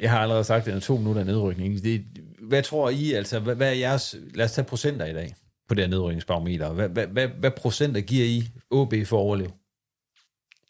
[0.01, 1.82] jeg har allerede sagt, at det er to minutter af nedrykning.
[1.82, 2.05] Det,
[2.49, 5.34] hvad tror I, altså, hvad, hvad er jeres, lad os tage procenter i dag
[5.68, 6.72] på det her nedrykningsbarometer.
[6.72, 9.53] Hvad, hvad, hvad, hvad procenter giver I OB for at overleve?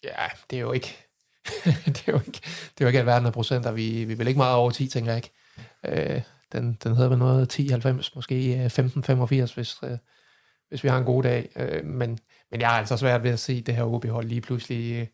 [0.04, 0.96] Ja, det er jo ikke,
[1.86, 3.72] det er jo ikke, det er jo ikke alverden af procenter.
[3.72, 5.32] Vi, vi vil ikke meget over 10, tænker jeg ikke.
[5.86, 6.22] Øh,
[6.52, 9.98] den, den hedder vel noget 10-90, måske øh, 15-85, hvis, øh,
[10.68, 11.48] hvis vi har en god dag.
[11.56, 12.18] Øh, men,
[12.54, 15.00] men jeg har altså svært ved at se det her OB-hold lige pludselig.
[15.00, 15.06] Øh,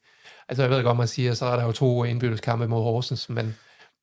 [0.49, 3.57] altså jeg ved godt, man siger, så er der jo to indbytteskampe mod Horsens, men,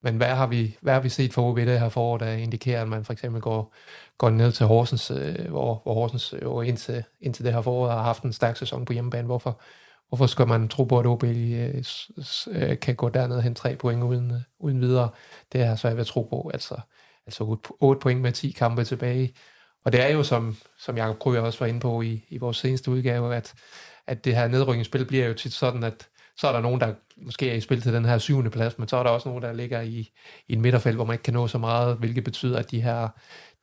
[0.04, 2.82] men hvad har vi, hvad har vi set for OB det her forår, der indikerer,
[2.82, 3.76] at man for eksempel går,
[4.18, 8.02] går ned til Horsens, øh, hvor, hvor Horsens jo indtil, indtil det her forår har
[8.02, 9.26] haft en stærk sæson på hjemmebane.
[9.26, 9.62] Hvorfor,
[10.10, 11.84] hvorfor skal man tro på, at OB øh,
[12.48, 15.10] øh, kan gå derned og hente tre point uden, øh, uden videre?
[15.54, 16.52] Det har så svært ved at tro på.
[16.54, 16.76] Altså,
[17.26, 19.34] altså 8 point med 10 kampe tilbage.
[19.88, 22.58] Og det er jo, som, som Jacob Krøger også var inde på i, i vores
[22.58, 23.54] seneste udgave, at,
[24.08, 26.08] at det her nedrykningsspil bliver jo tit sådan, at
[26.38, 28.88] så er der nogen, der måske er i spil til den her syvende plads, men
[28.88, 30.12] så er der også nogen, der ligger i,
[30.48, 33.08] i en midterfelt, hvor man ikke kan nå så meget, hvilket betyder, at de her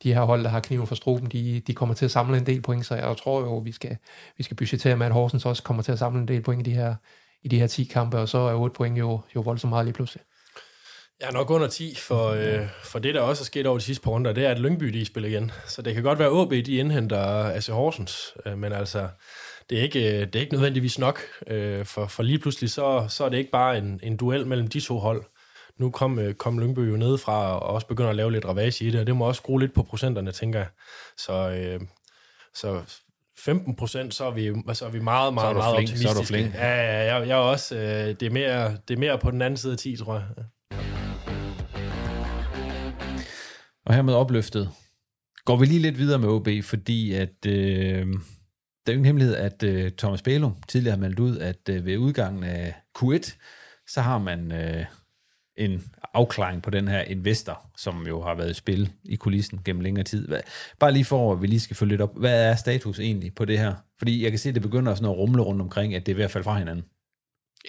[0.03, 2.45] de her hold, der har kniven for struben, de, de kommer til at samle en
[2.45, 3.97] del point, så jeg tror jo, vi skal,
[4.37, 6.71] vi skal budgetere med, at Horsens også kommer til at samle en del point i
[6.71, 6.95] de her,
[7.43, 9.93] i de her 10 kampe, og så er 8 point jo, jo voldsomt meget lige
[9.93, 10.23] pludselig.
[11.19, 13.83] Jeg er nok under 10, for, øh, for det, der også er sket over de
[13.83, 15.51] sidste par runder, det er, at Lyngby de spiller igen.
[15.67, 19.07] Så det kan godt være, at AB de indhenter AC Horsens, øh, men altså,
[19.69, 23.05] det er ikke, øh, det er ikke nødvendigvis nok, øh, for, for lige pludselig, så,
[23.09, 25.23] så er det ikke bare en, en duel mellem de to hold
[25.79, 28.91] nu kom, øh, kom Lyngby jo nedefra og også begynder at lave lidt ravage i
[28.91, 30.67] det, og det må også skrue lidt på procenterne, tænker jeg.
[31.17, 31.79] Så, øh,
[32.53, 32.81] så
[33.37, 36.13] 15 procent, så er vi, så er vi meget, meget, meget flink, optimistiske.
[36.13, 36.53] Så er du flink.
[36.53, 39.41] Ja, ja, jeg, jeg er også, øh, det, er mere, det er mere på den
[39.41, 40.23] anden side af 10, tror jeg.
[43.85, 44.69] Og hermed opløftet
[45.45, 48.07] går vi lige lidt videre med OB, fordi at øh,
[48.85, 51.85] der er jo ingen hemmelighed, at øh, Thomas Bælum tidligere har meldt ud, at øh,
[51.85, 53.37] ved udgangen af Q1,
[53.87, 54.85] så har man øh,
[55.57, 55.83] en
[56.13, 60.03] afklaring på den her investor, som jo har været i spil i kulissen gennem længere
[60.03, 60.27] tid.
[60.27, 60.39] Hvad,
[60.79, 62.19] bare lige for, at vi lige skal følge lidt op.
[62.19, 63.73] Hvad er status egentlig på det her?
[63.97, 66.15] Fordi jeg kan se, at det begynder sådan at rumle rundt omkring, at det er
[66.15, 66.85] ved at falde fra hinanden.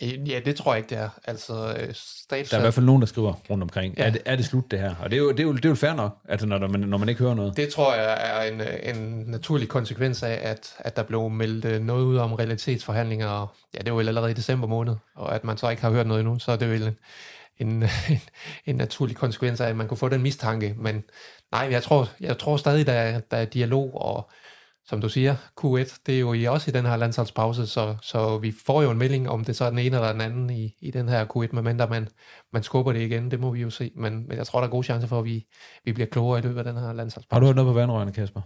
[0.03, 1.09] Øh, Ja, det tror jeg ikke, det er.
[1.25, 3.95] Altså, øh, status Der er i hvert fald nogen, der skriver rundt omkring.
[3.99, 4.07] Ja.
[4.07, 4.95] Er, det, er det slut, det her?
[5.01, 6.69] Og det er jo, det er jo, det er jo fair nok, altså, når, der,
[6.69, 7.57] når man ikke hører noget.
[7.57, 11.65] Det tror jeg er en, øh, en naturlig konsekvens af, at, at der blev meldt
[11.65, 13.29] øh, noget ud om realitetsforhandlinger.
[13.29, 15.91] og Ja, det var vel allerede i december måned, og at man så ikke har
[15.91, 16.97] hørt noget endnu, så er det vel en,
[17.59, 18.21] en, en,
[18.67, 20.75] en naturlig konsekvens af, at man kunne få den mistanke.
[20.79, 21.03] Men
[21.53, 24.31] nej, jeg tror, jeg tror stadig, der er, der er dialog, og
[24.89, 28.39] som du siger, Q1, det er jo i også i den her landsholdspause, så, så
[28.39, 30.74] vi får jo en melding, om det så er den ene eller den anden i,
[30.80, 32.09] i den her Q1, medmindre man,
[32.53, 33.91] man skubber det igen, det må vi jo se.
[33.97, 35.47] Men, men jeg tror, der er gode chancer for, at vi,
[35.84, 37.34] vi bliver klogere i løbet af den her landsholdspause.
[37.34, 38.41] Har du noget på vandrørene, Kasper?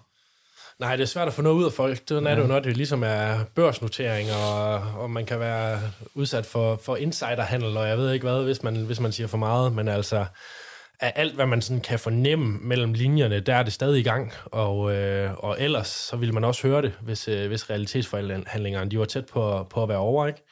[0.78, 2.08] Nej, det er svært at få noget ud af folk.
[2.08, 5.80] Det er det jo, når det ligesom er børsnotering, og, og man kan være
[6.14, 9.36] udsat for, for insiderhandel, og jeg ved ikke hvad, hvis man, hvis man siger for
[9.38, 10.24] meget, men altså
[11.00, 14.32] af alt, hvad man sådan kan fornemme mellem linjerne, der er det stadig i gang,
[14.44, 18.98] og, øh, og ellers så ville man også høre det, hvis, øh, hvis realitetsforhandlingerne de
[18.98, 20.42] var tæt på, på at være over, ikke?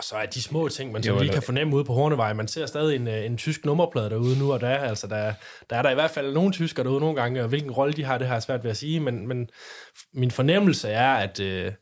[0.00, 2.32] Og så er de små ting, man Jo, lige kan fornemme ude på Hornevej.
[2.32, 4.78] Man ser stadig en, øh, en tysk nummerplade derude nu og der.
[4.78, 5.32] Altså, der,
[5.70, 8.04] der er der i hvert fald nogle tysker derude nogle gange, og hvilken rolle de
[8.04, 9.00] har, det har jeg svært ved at sige.
[9.00, 9.50] Men, men
[10.12, 11.72] min fornemmelse er, at, øh,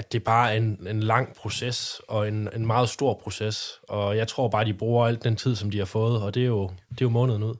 [0.00, 3.80] at det bare er en, en lang proces, og en, en meget stor proces.
[3.88, 6.42] Og jeg tror bare, de bruger alt den tid, som de har fået, og det
[6.42, 7.54] er jo, det er jo måneden ud.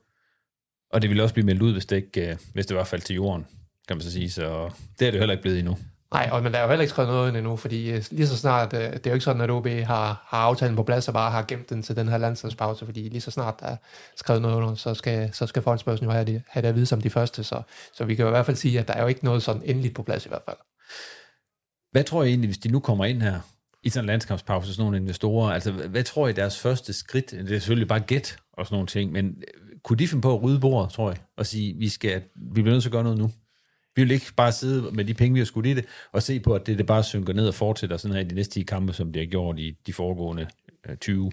[0.92, 3.04] Og det ville også blive meldt ud, hvis det, ikke, øh, hvis det var faldt
[3.04, 3.46] til jorden,
[3.88, 4.30] kan man så sige.
[4.30, 5.76] Så det er det heller ikke blevet endnu.
[6.14, 8.26] Nej, og men der er jo heller ikke skrevet noget ind endnu, fordi øh, lige
[8.26, 11.08] så snart, øh, det er jo ikke sådan, at OB har, har aftalen på plads
[11.08, 13.76] og bare har gemt den til den her landsholdspause, fordi lige så snart der er
[14.16, 16.86] skrevet noget under, så skal, så skal fondsbørsen jo have det, have det at vide
[16.86, 17.62] som de første, så,
[17.94, 19.62] så vi kan jo i hvert fald sige, at der er jo ikke noget sådan
[19.64, 20.56] endeligt på plads i hvert fald.
[21.92, 23.40] Hvad tror I egentlig, hvis de nu kommer ind her
[23.82, 27.40] i sådan en landskampspause, sådan nogle investorer, altså hvad, tror I deres første skridt, det
[27.40, 30.42] er selvfølgelig bare gæt og sådan nogle ting, men øh, kunne de finde på at
[30.42, 33.18] rydde bordet, tror jeg, og sige, vi, skal, vi bliver nødt til at gøre noget
[33.18, 33.30] nu?
[33.96, 36.40] Vi vil ikke bare sidde med de penge, vi har skudt i det, og se
[36.40, 38.62] på, at det, det bare synker ned og fortsætter sådan her i de næste 10
[38.62, 40.46] kampe, som det har gjort i de foregående
[40.88, 41.32] øh, 20.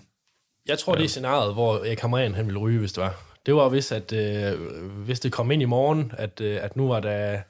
[0.68, 3.36] Jeg tror, det er scenariet, hvor Erik Hamren han ville ryge, hvis det var.
[3.46, 4.62] Det var, hvis, at, øh,
[5.06, 7.42] hvis det kom ind i morgen, at, øh, at nu var der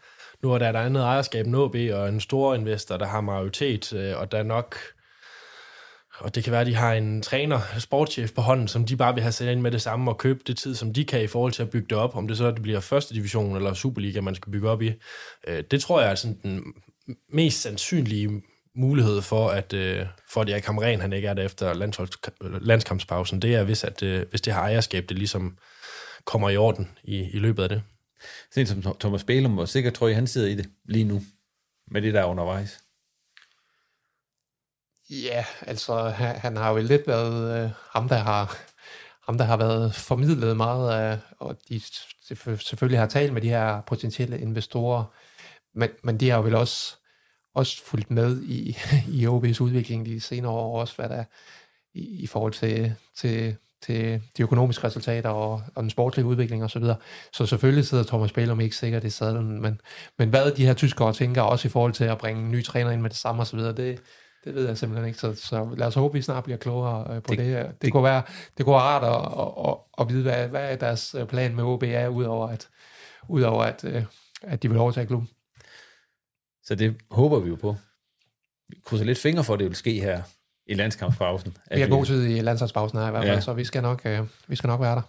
[0.43, 3.93] nu er der et andet ejerskab end OB, og en stor investor, der har majoritet,
[3.93, 4.77] øh, og der er nok...
[6.19, 9.13] Og det kan være, at de har en træner, sportschef på hånden, som de bare
[9.13, 11.27] vil have sat ind med det samme og købe det tid, som de kan i
[11.27, 12.15] forhold til at bygge det op.
[12.15, 14.93] Om det så det bliver første division eller Superliga, man skal bygge op i.
[15.47, 16.63] Øh, det tror jeg er sådan den
[17.29, 18.41] mest sandsynlige
[18.75, 21.73] mulighed for, at, øh, for at Erik Hamren, han ikke er der efter
[22.61, 23.41] landskampspausen.
[23.41, 25.57] Det er, hvis, at, øh, hvis det har ejerskab, det ligesom
[26.25, 27.81] kommer i orden i, i løbet af det.
[28.51, 31.22] Sådan som Thomas Bælum, og sikkert tror jeg, han sidder i det lige nu,
[31.88, 32.80] med det der undervejs.
[35.09, 38.57] Ja, altså han, han har jo lidt været øh, ham, der har
[39.28, 41.82] ham, der har været formidlet meget af, og de
[42.59, 45.03] selvfølgelig har talt med de her potentielle investorer,
[45.74, 46.95] men, men de har jo vel også,
[47.53, 48.78] også fulgt med i,
[49.20, 51.24] i OB's udvikling de senere år, også hvad der
[51.93, 56.69] i, i forhold til, til, til de økonomiske resultater og, og den sportslige udvikling osv.
[56.69, 56.95] Så, videre.
[57.34, 59.82] så selvfølgelig sidder Thomas Bælum ikke sikkert i sadlen, men,
[60.17, 63.01] men hvad de her tyskere tænker, også i forhold til at bringe nye træner ind
[63.01, 63.99] med det samme osv., det,
[64.45, 67.23] det ved jeg simpelthen ikke, så, så lad os håbe, vi snart bliver klogere øh,
[67.23, 67.39] på det.
[67.39, 68.21] Det, det, det, kunne være,
[68.57, 71.55] det kunne være rart at, at, at, at vide, hvad, hvad er deres øh, plan
[71.55, 72.69] med OB er, udover at,
[73.30, 74.03] udover at, øh,
[74.41, 75.30] at de vil overtage klubben.
[76.63, 77.75] Så det håber vi jo på.
[78.69, 80.21] Vi krydser lidt fingre for, at det vil ske her
[80.70, 81.57] i landskampspausen.
[81.74, 83.41] Vi har god tid i landsholdspausen her i hvert fald, Ja.
[83.41, 85.01] så vi skal, nok, øh, vi skal nok være der.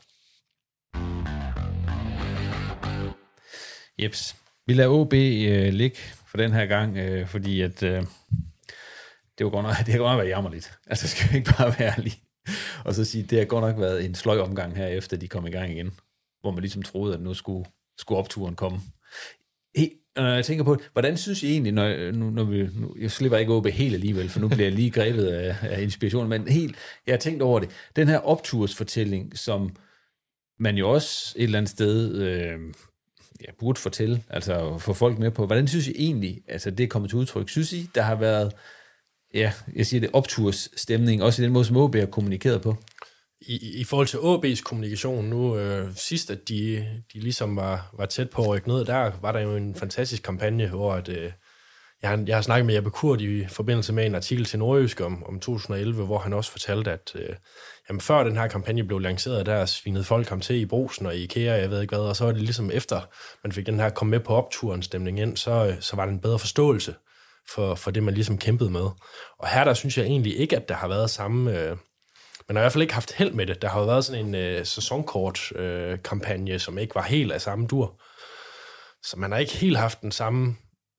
[4.02, 4.36] Jeps.
[4.66, 5.96] Vi lader OB øh, ligge
[6.26, 8.02] for den her gang, øh, fordi at, øh,
[9.38, 10.72] det var godt nok, det har godt nok været jammerligt.
[10.86, 12.22] Altså, skal vi ikke bare være ærlige?
[12.84, 15.46] Og så sige, det har godt nok været en sløj omgang her, efter de kom
[15.46, 15.90] i gang igen.
[16.40, 17.64] Hvor man ligesom troede, at nu skulle,
[17.98, 18.80] skulle opturen komme
[20.22, 23.10] når jeg tænker på, det, hvordan synes I egentlig, når, nu, når vi, nu, jeg
[23.10, 26.48] slipper ikke OB helt alligevel, for nu bliver jeg lige grebet af, af inspiration, men
[26.48, 27.70] helt, jeg har tænkt over det.
[27.96, 29.76] Den her optursfortælling, som
[30.58, 32.58] man jo også et eller andet sted øh,
[33.40, 35.46] ja, burde fortælle, altså få folk med på.
[35.46, 37.48] Hvordan synes I egentlig, altså det er kommet til udtryk?
[37.48, 38.52] Synes I, der har været,
[39.34, 42.76] ja, jeg siger det, optursstemning, også i den måde, som OB har kommunikeret på?
[43.40, 48.06] I, I forhold til AB's kommunikation nu, øh, sidst at de, de ligesom var, var
[48.06, 51.32] tæt på at rykke ned, der var der jo en fantastisk kampagne, hvor at, øh,
[52.02, 55.00] jeg, har, jeg har snakket med Jeppe Kurt i forbindelse med en artikel til Nordjysk
[55.00, 57.36] om, om 2011, hvor han også fortalte, at øh,
[57.88, 61.16] jamen, før den her kampagne blev lanceret, der svinede folk ham til i brusen og
[61.16, 63.00] i IKEA, jeg ved ikke hvad, og så var det ligesom efter,
[63.44, 66.12] man fik den her kom med på opturen stemning ind, så, øh, så var der
[66.12, 66.94] en bedre forståelse
[67.54, 68.88] for, for det, man ligesom kæmpede med.
[69.38, 71.60] Og her der synes jeg egentlig ikke, at der har været samme...
[71.60, 71.76] Øh,
[72.48, 73.62] man har i hvert fald ikke haft held med det.
[73.62, 77.66] Der har jo været sådan en øh, sæsonkort-kampagne, øh, som ikke var helt af samme
[77.66, 78.00] dur.
[79.02, 80.56] Så man har ikke helt haft den samme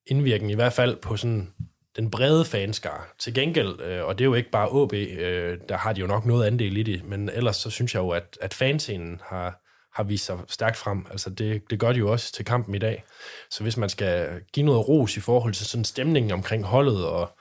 [0.07, 1.53] indvirkning, i hvert fald på sådan
[1.95, 3.15] den brede fanskar.
[3.19, 6.07] Til gengæld, øh, og det er jo ikke bare AB, øh, der har de jo
[6.07, 9.61] nok noget andel i det, men ellers så synes jeg jo, at, at fanscenen har,
[9.93, 11.05] har vist sig stærkt frem.
[11.11, 13.03] Altså det, det gør de jo også til kampen i dag.
[13.51, 17.38] Så hvis man skal give noget ros i forhold til sådan stemningen omkring holdet og,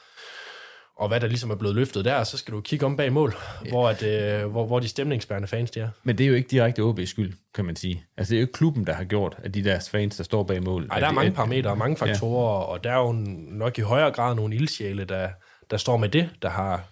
[0.98, 3.34] og hvad der ligesom er blevet løftet der, så skal du kigge om bag mål,
[3.64, 3.70] ja.
[3.70, 5.88] hvor, at, øh, hvor, hvor de stemningsbærende fans de er.
[6.02, 8.04] Men det er jo ikke direkte OB's skyld, kan man sige.
[8.16, 10.42] Altså det er jo ikke klubben, der har gjort, at de der fans, der står
[10.42, 10.86] bag mål...
[10.86, 12.64] Nej, der er de, mange parametre og mange faktorer, ja.
[12.64, 13.12] og der er jo
[13.48, 15.28] nok i højere grad nogle ildsjæle, der,
[15.70, 16.84] der står med det, der har,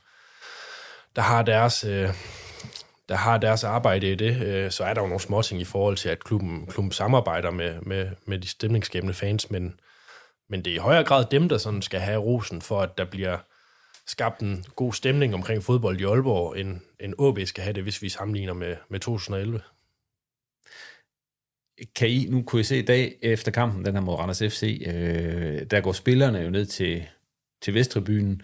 [1.16, 1.84] der har deres...
[1.84, 2.09] Øh,
[3.09, 5.96] der har deres arbejde i det, øh, så er der jo nogle småting i forhold
[5.96, 9.80] til, at klubben, klubben samarbejder med, med, med de stemningsskabende fans, men,
[10.50, 13.04] men det er i højere grad dem, der sådan skal have rosen for, at der
[13.04, 13.38] bliver
[14.07, 18.02] skabt en god stemning omkring fodbold i Aalborg, end, end OB skal have det, hvis
[18.02, 19.61] vi sammenligner med, med 2011.
[21.96, 24.82] Kan I, nu kunne I se i dag efter kampen, den her mod Randers FC,
[24.86, 27.07] øh, der går spillerne jo ned til,
[27.62, 28.42] til Vesttribunen,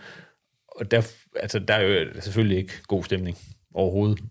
[0.68, 3.38] og der, altså, der er jo selvfølgelig ikke god stemning
[3.74, 4.24] overhovedet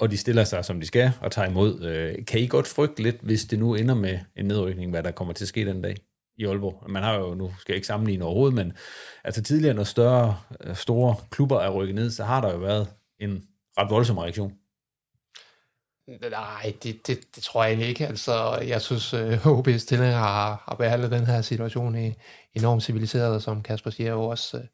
[0.00, 1.82] og de stiller sig, som de skal, og tager imod.
[1.82, 5.10] Øh, kan I godt frygte lidt, hvis det nu ender med en nedrykning, hvad der
[5.10, 5.96] kommer til at ske den dag
[6.36, 6.90] i Aalborg?
[6.90, 8.72] Man har jo, nu skal jeg ikke sammenligne overhovedet, men
[9.24, 12.88] altså tidligere, når større, øh, store klubber er rykket ned, så har der jo været
[13.20, 13.44] en
[13.78, 14.52] ret voldsom reaktion.
[16.30, 18.06] Nej, det, det, det tror jeg egentlig ikke.
[18.06, 22.14] Altså, jeg synes, øh, uh, Stilling HB's tilhængere har, har behandlet den her situation i,
[22.54, 24.64] enormt civiliseret, som Kasper siger, jo også, øh,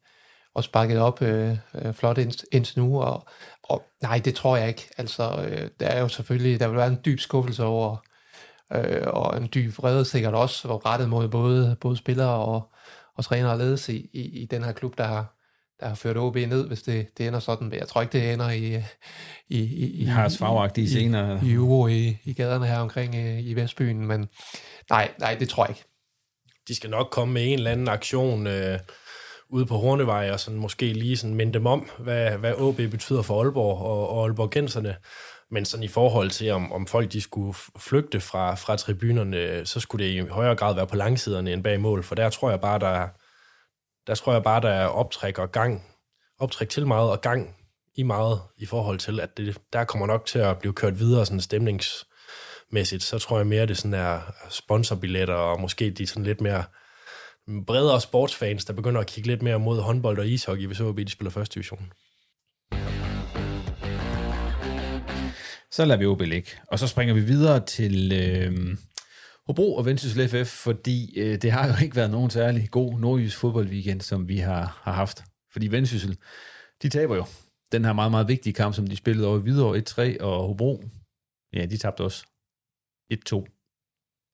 [0.53, 1.57] også bakket op øh,
[1.93, 3.27] flot ind, indtil nu, og,
[3.63, 4.89] og nej, det tror jeg ikke.
[4.97, 7.97] Altså, øh, der er jo selvfølgelig, der vil være en dyb skuffelse over,
[8.75, 12.71] øh, og en dyb vrede sikkert også, og rettet mod både, både spillere og,
[13.17, 15.37] og trænere og ledelse i, i, i den her klub, der har,
[15.79, 17.69] der har ført OB ned, hvis det, det ender sådan.
[17.69, 18.75] Men jeg tror ikke, det ender i...
[19.49, 21.43] i, i, i har farvagtige scener.
[21.43, 24.29] I, i, uro i, i gaderne her omkring i, i Vestbyen, men
[24.89, 25.83] nej, nej, det tror jeg ikke.
[26.67, 28.47] De skal nok komme med en eller anden aktion...
[28.47, 28.79] Øh
[29.51, 33.21] ude på Hornevej, og sådan måske lige sådan minde dem om, hvad, hvad OB betyder
[33.21, 34.95] for Aalborg og, og Aalborgenserne.
[35.51, 39.79] Men sådan i forhold til, om, om folk de skulle flygte fra, fra tribunerne, så
[39.79, 42.61] skulle det i højere grad være på langsiderne end bag mål, for der tror jeg
[42.61, 43.07] bare, der,
[44.07, 45.85] der tror jeg bare, der er optræk og gang,
[46.39, 47.55] optræk til meget og gang
[47.95, 51.25] i meget i forhold til, at det, der kommer nok til at blive kørt videre
[51.25, 53.03] sådan stemningsmæssigt.
[53.03, 56.63] Så tror jeg mere, det sådan er sponsorbilletter og måske de sådan lidt mere
[57.67, 61.11] bredere sportsfans, der begynder at kigge lidt mere mod håndbold og ishockey, hvis OB de
[61.11, 61.91] spiller første division.
[65.71, 66.51] Så lader vi OB ligge.
[66.67, 68.77] Og så springer vi videre til øh,
[69.45, 73.37] Hobro og Vendsyssel FF, fordi øh, det har jo ikke været nogen særlig god nordjysk
[73.37, 75.23] fodboldweekend, som vi har, har haft.
[75.51, 76.17] Fordi Vendsyssel,
[76.81, 77.25] de taber jo
[77.71, 80.83] den her meget, meget vigtige kamp, som de spillede over i Hvidovre 1-3, og Hobro,
[81.53, 82.25] ja, de tabte også
[83.13, 83.61] 1-2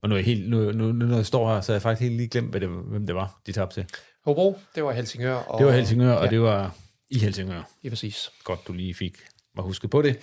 [0.02, 1.82] og nu, er jeg helt, nu, nu, nu, når jeg står her, så er jeg
[1.82, 3.86] faktisk helt lige glemt, hvad det, hvem det var, de tabte til.
[4.24, 5.34] Hobro, det var Helsingør.
[5.34, 6.30] Og, det var Helsingør, og ja.
[6.30, 6.74] det var
[7.10, 7.62] i Helsingør.
[7.84, 8.30] Ja, præcis.
[8.44, 9.16] Godt, du lige fik
[9.56, 10.16] mig husket på det.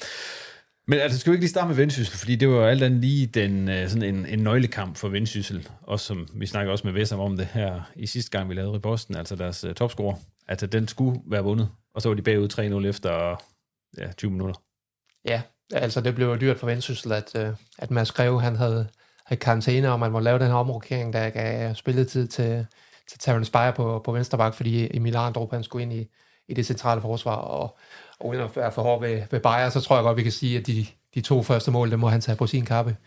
[0.88, 3.02] Men altså, skal vi ikke lige starte med Vendsyssel, fordi det var jo alt andet
[3.02, 6.94] lige den, øh, sådan en, en nøglekamp for Vendsyssel, også som vi snakker også med
[6.94, 10.16] Vesam om det her i sidste gang, vi lavede i Boston, altså deres uh, topscorer,
[10.48, 13.42] altså den skulle være vundet, og så var de bagud 3-0 efter
[13.98, 14.62] ja, 20 minutter.
[15.26, 15.42] Ja,
[15.74, 18.88] altså det blev jo dyrt for Vendsyssel, at, uh, at Mads Greve, han havde
[19.42, 22.66] karantæne, og man må lave den her omrokering, der gav spilletid til,
[23.10, 26.08] til Terence Beyer på, på venstre bak, fordi Emil Arndrup, han skulle ind i,
[26.48, 27.78] i det centrale forsvar, og
[28.22, 30.60] uden at være for hård ved, ved Bayern, så tror jeg godt, vi kan sige,
[30.60, 30.86] at de,
[31.16, 32.98] de to første mål, det må han tage på sin kappe.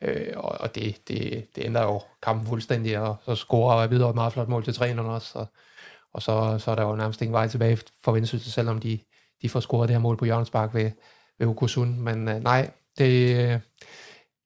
[0.00, 4.14] Øh, og og det, det, det ændrer jo kampen fuldstændig, og så scorer videre et
[4.14, 5.46] meget flot mål til træneren også, og,
[6.12, 8.98] og så, så er der jo nærmest ingen vej tilbage for Vendsyssel, selvom de,
[9.42, 10.90] de får scoret det her mål på Jørgens Park ved,
[11.38, 11.96] ved Ukosund.
[11.96, 13.60] Men øh, nej, det, øh,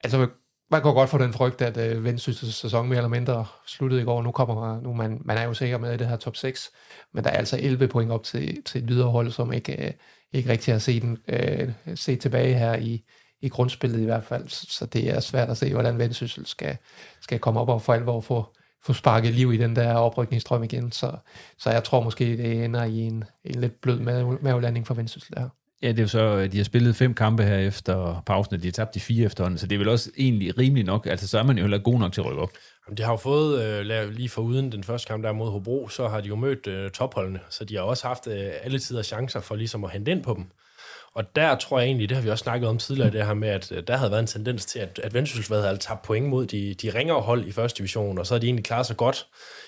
[0.05, 0.29] altså
[0.71, 4.05] man går godt for den frygt, at øh, Vendsyssels sæson mere eller mindre sluttede i
[4.05, 4.23] går.
[4.23, 6.71] Nu kommer nu man, man er jo sikker med i det her top 6,
[7.14, 9.93] men der er altså 11 point op til, til et videre hold, som ikke, øh,
[10.33, 13.05] ikke rigtig har set, den, øh, set tilbage her i,
[13.41, 14.49] i grundspillet i hvert fald.
[14.49, 16.77] Så det er svært at se, hvordan Vendsyssel skal,
[17.21, 20.93] skal komme op og for alvor få, få sparket liv i den der oprykningsstrøm igen.
[20.93, 21.16] Så,
[21.59, 24.01] så jeg tror måske, det ender i en, en lidt blød
[24.41, 25.49] mavelanding for Vendsyssel der.
[25.83, 28.62] Ja, det er jo så, øh, de har spillet fem kampe her efter pausen, og
[28.62, 31.07] de har tabt de fire efterhånden, så det er vel også egentlig rimelig nok.
[31.07, 32.51] Altså, så er man jo heller god nok til at rykke op.
[32.87, 35.89] Jamen, de har jo fået, øh, lige for uden den første kamp der mod Hobro,
[35.89, 39.03] så har de jo mødt øh, topholdene, så de har også haft øh, alle tider
[39.03, 40.45] chancer for ligesom at hente ind på dem.
[41.14, 43.49] Og der tror jeg egentlig, det har vi også snakket om tidligere, det her med,
[43.49, 46.47] at øh, der havde været en tendens til, at, at Vendsyssel havde tabt point mod
[46.47, 49.26] de, de ringere hold i første division, og så har de egentlig klaret sig godt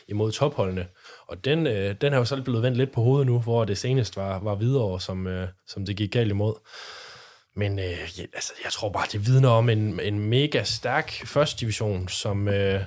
[0.08, 0.86] imod topholdene.
[1.30, 3.78] Og den, øh, den er jo så blevet vendt lidt på hovedet nu, hvor det
[3.78, 6.54] senest var, var videre, som, øh, som det gik galt imod.
[7.56, 11.60] Men øh, ja, altså, jeg tror bare, det vidner om en, en mega stærk første
[11.60, 12.80] division, som, øh,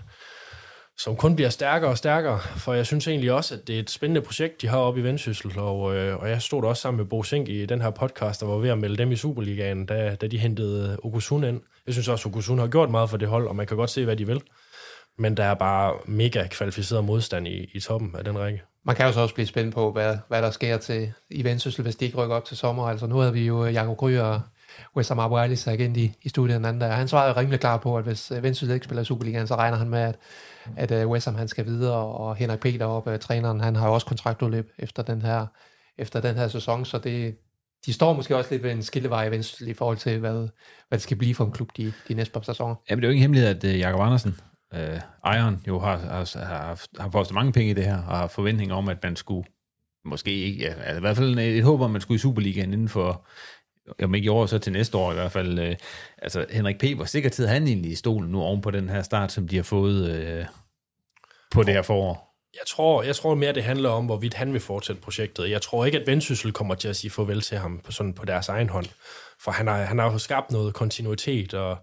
[0.98, 3.90] som kun bliver stærkere og stærkere, for jeg synes egentlig også, at det er et
[3.90, 7.10] spændende projekt, de har oppe i Vendsyssel, og, øh, og jeg stod også sammen med
[7.10, 10.16] Bo Sink i den her podcast, og var ved at melde dem i Superligaen, da,
[10.16, 11.62] da de hentede Okusun ind.
[11.86, 13.90] Jeg synes også, at Okusun har gjort meget for det hold, og man kan godt
[13.90, 14.42] se, hvad de vil.
[15.18, 18.62] Men der er bare mega kvalificeret modstand i, i toppen af den række.
[18.86, 21.84] Man kan jo så også blive spændt på, hvad, hvad der sker til i Vendsyssel,
[21.84, 22.88] hvis de ikke rykker op til sommer.
[22.88, 24.42] Altså nu havde vi jo Janko Gry og
[24.96, 26.94] Wessam Abu Ali igen i, i studiet den anden dag.
[26.94, 29.90] Han svarede rimelig klar på, at hvis Vendsyssel ikke spiller i Superligaen, så regner han
[29.90, 30.16] med, at,
[30.78, 34.08] at uh, Wessam han skal videre, og Henrik Peter op, træneren, han har jo også
[34.08, 35.46] kontraktudløb efter den her,
[35.98, 37.36] efter den her sæson, så det,
[37.86, 40.34] de står måske også lidt ved en skillevej i Vendsyssel i forhold til, hvad,
[40.88, 42.76] hvad det skal blive for en klub de, de næste par sæsoner.
[42.90, 44.36] Jamen, det er jo ingen hemmelighed, at Jakob Andersen,
[44.76, 45.00] øh,
[45.36, 48.76] Iron jo har, har, har, har postet mange penge i det her, og har forventninger
[48.76, 49.48] om, at man skulle,
[50.06, 52.74] måske ikke, ja, altså i hvert fald et håb om, at man skulle i Superligaen
[52.74, 53.28] inden for,
[54.04, 55.60] om ikke i år, så til næste år i hvert fald.
[55.60, 55.76] Øh,
[56.18, 59.02] altså, Henrik P., hvor sikkert tid han egentlig i stolen nu oven på den her
[59.02, 60.46] start, som de har fået øh,
[61.52, 62.34] på det her forår?
[62.54, 65.50] Jeg tror, jeg tror mere, det handler om, hvorvidt han vil fortsætte projektet.
[65.50, 68.26] Jeg tror ikke, at Vendsyssel kommer til at sige farvel til ham på, sådan på
[68.26, 68.86] deres egen hånd.
[69.40, 71.78] For han har, han har jo skabt noget kontinuitet, og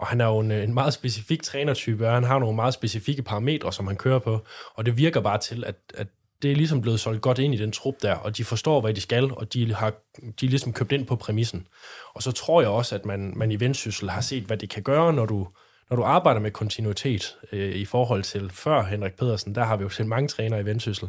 [0.00, 3.22] og han er jo en, en meget specifik trænertype, og han har nogle meget specifikke
[3.22, 4.38] parametre, som han kører på.
[4.74, 6.06] Og det virker bare til, at, at
[6.42, 8.94] det er ligesom blevet solgt godt ind i den trup der, og de forstår, hvad
[8.94, 9.92] de skal, og de har
[10.40, 11.66] de er ligesom købt ind på præmissen.
[12.14, 14.82] Og så tror jeg også, at man, man i Vendsyssel har set, hvad det kan
[14.82, 15.48] gøre, når du,
[15.90, 19.54] når du arbejder med kontinuitet øh, i forhold til før Henrik Pedersen.
[19.54, 21.08] Der har vi jo set mange trænere i Vendsyssel,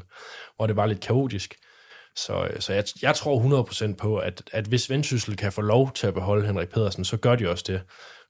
[0.55, 1.55] hvor det var lidt kaotisk.
[2.15, 5.93] Så, øh, så jeg, jeg tror 100% på, at, at hvis Vendsyssel kan få lov
[5.93, 7.81] til at beholde Henrik Pedersen, så gør de også det.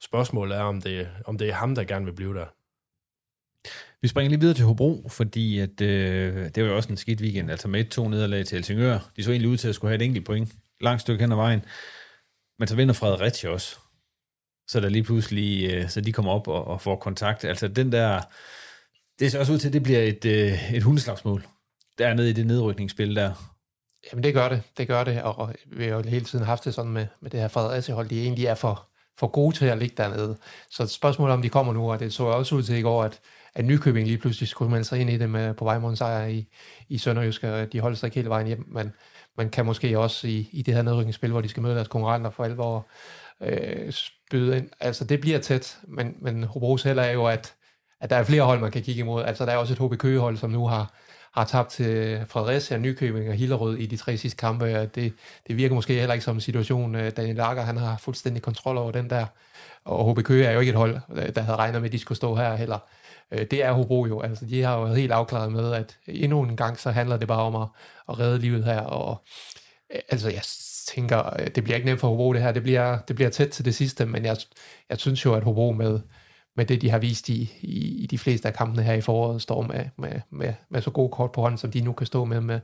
[0.01, 2.45] Spørgsmålet er, om det, om det er ham, der gerne vil blive der.
[4.01, 7.21] Vi springer lige videre til Hobro, fordi at, øh, det var jo også en skidt
[7.21, 9.11] weekend, altså med et to nederlag til Helsingør.
[9.15, 11.35] De så egentlig ud til at skulle have et enkelt point, langt stykke hen ad
[11.37, 11.65] vejen.
[12.59, 13.77] Men så vinder Fredericia også.
[14.67, 17.45] Så der lige pludselig, øh, så de kommer op og, og får kontakt.
[17.45, 18.21] Altså den der,
[19.19, 21.45] det ser også ud til, at det bliver et, øh, et hundeslagsmål.
[21.97, 23.50] Dernede i det nedrykningsspil der.
[24.11, 26.73] Jamen det gør det, det gør det, og vi har jo hele tiden haft det
[26.73, 28.87] sådan med, med det her Fredericia-hold, de egentlig er for,
[29.19, 30.37] for gode til at ligge dernede.
[30.69, 33.19] Så spørgsmålet om de kommer nu, og det så også ud til i går, at,
[33.53, 35.95] at Nykøbing lige pludselig skulle melde sig ind i det med, på vej mod en
[35.95, 36.47] sejr i,
[36.89, 38.93] i Sønderjysk, og de holder sig ikke hele vejen hjem, men
[39.37, 42.29] man kan måske også i, i det her nedrykningsspil, hvor de skal møde deres konkurrenter
[42.29, 42.87] for alvor,
[43.41, 44.69] øh, spyde ind.
[44.79, 47.53] Altså det bliver tæt, men, men Hobros heller er jo, at,
[48.01, 49.23] at der er flere hold, man kan kigge imod.
[49.23, 50.93] Altså der er også et HB Køge-hold, som nu har,
[51.33, 54.79] har tabt til Fredericia, Nykøbing og Hillerød i de tre sidste kampe.
[54.79, 55.13] Og det,
[55.47, 56.95] det virker måske heller ikke som en situation.
[56.95, 59.25] Øh, Daniel Lager, han har fuldstændig kontrol over den der.
[59.85, 61.99] Og HB Køge er jo ikke et hold, øh, der havde regnet med, at de
[61.99, 62.79] skulle stå her heller.
[63.31, 64.21] Øh, det er Hobro jo.
[64.21, 67.27] Altså, de har jo været helt afklaret med, at endnu en gang, så handler det
[67.27, 67.67] bare om at,
[68.09, 68.79] at redde livet her.
[68.79, 69.23] Og
[70.09, 70.41] altså, jeg
[70.87, 72.51] tænker, det bliver ikke nemt for Hobro det her.
[72.51, 74.37] Det bliver, det bliver tæt til det sidste, men jeg,
[74.89, 75.99] jeg synes jo, at Hobro med,
[76.57, 79.41] med det, de har vist i, i, i de fleste af kampene her i foråret,
[79.41, 82.25] står med, med, med, med så gode kort på hånden, som de nu kan stå
[82.25, 82.59] med, med,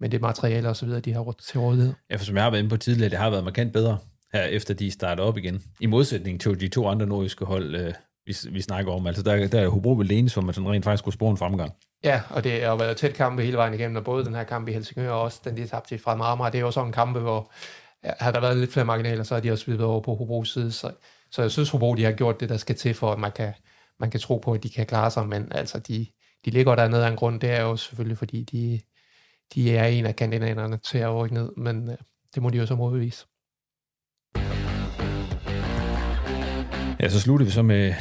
[0.00, 1.92] med det materiale og så videre, de har til rådighed.
[2.10, 3.98] Ja, for som jeg har været inde på tidligere, det har været markant bedre
[4.32, 5.62] her, efter de starter op igen.
[5.80, 7.92] I modsætning til de to andre nordiske hold, øh,
[8.26, 9.06] vi, vi snakker om.
[9.06, 11.36] Altså der, der er Hobro vel eneste, hvor man sådan rent faktisk kunne spore en
[11.36, 11.72] fremgang.
[12.04, 14.68] Ja, og det har været tæt kampe hele vejen igennem, og både den her kamp
[14.68, 17.20] i Helsingør og også den, de tabte fra Marmara, det er jo sådan en kampe,
[17.20, 17.52] hvor
[18.04, 20.72] har der været lidt flere marginaler, så har de også spillet over på Hobros side.
[20.72, 20.90] Så,
[21.30, 23.52] så jeg synes, Hobro de har gjort det, der skal til for, at man kan,
[24.00, 26.06] man kan tro på, at de kan klare sig, men altså, de,
[26.44, 27.40] de ligger dernede af en grund.
[27.40, 28.80] Det er jo selvfølgelig, fordi de,
[29.54, 31.96] de er en af kandidaterne til at rykke ned, men øh,
[32.34, 33.26] det må de jo så modbevise.
[37.00, 37.94] Ja, så slutter vi så med,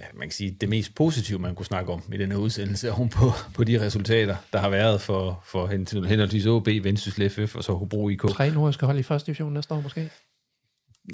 [0.00, 2.92] ja, man kan sige, det mest positive, man kunne snakke om i den her udsendelse,
[2.92, 5.66] om på, på de resultater, der har været for, for
[6.06, 8.22] henholdsvis OB, Vendsyssel FF og så Hobro IK.
[8.28, 10.10] Tre nordiske hold i første division næste år måske?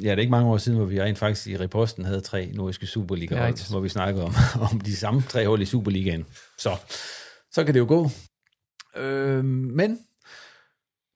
[0.03, 2.51] Ja, det er ikke mange år siden, hvor vi rent faktisk i reposten havde tre
[2.55, 4.35] nordiske Superliga, ja, hvor vi snakkede om,
[4.73, 6.27] om de samme tre hold i Superligaen.
[6.59, 6.77] Så,
[7.53, 8.11] så kan det jo gå.
[8.97, 9.99] Øh, men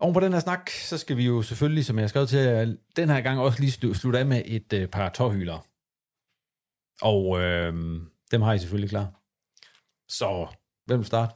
[0.01, 2.79] oven på den her snak, så skal vi jo selvfølgelig, som jeg har skrevet til
[2.97, 5.67] den her gang også lige slutte af med et øh, par tårhyler.
[7.03, 7.73] Og øh,
[8.31, 9.13] dem har I selvfølgelig klar.
[10.09, 10.47] Så,
[10.87, 11.35] hvem vil starte?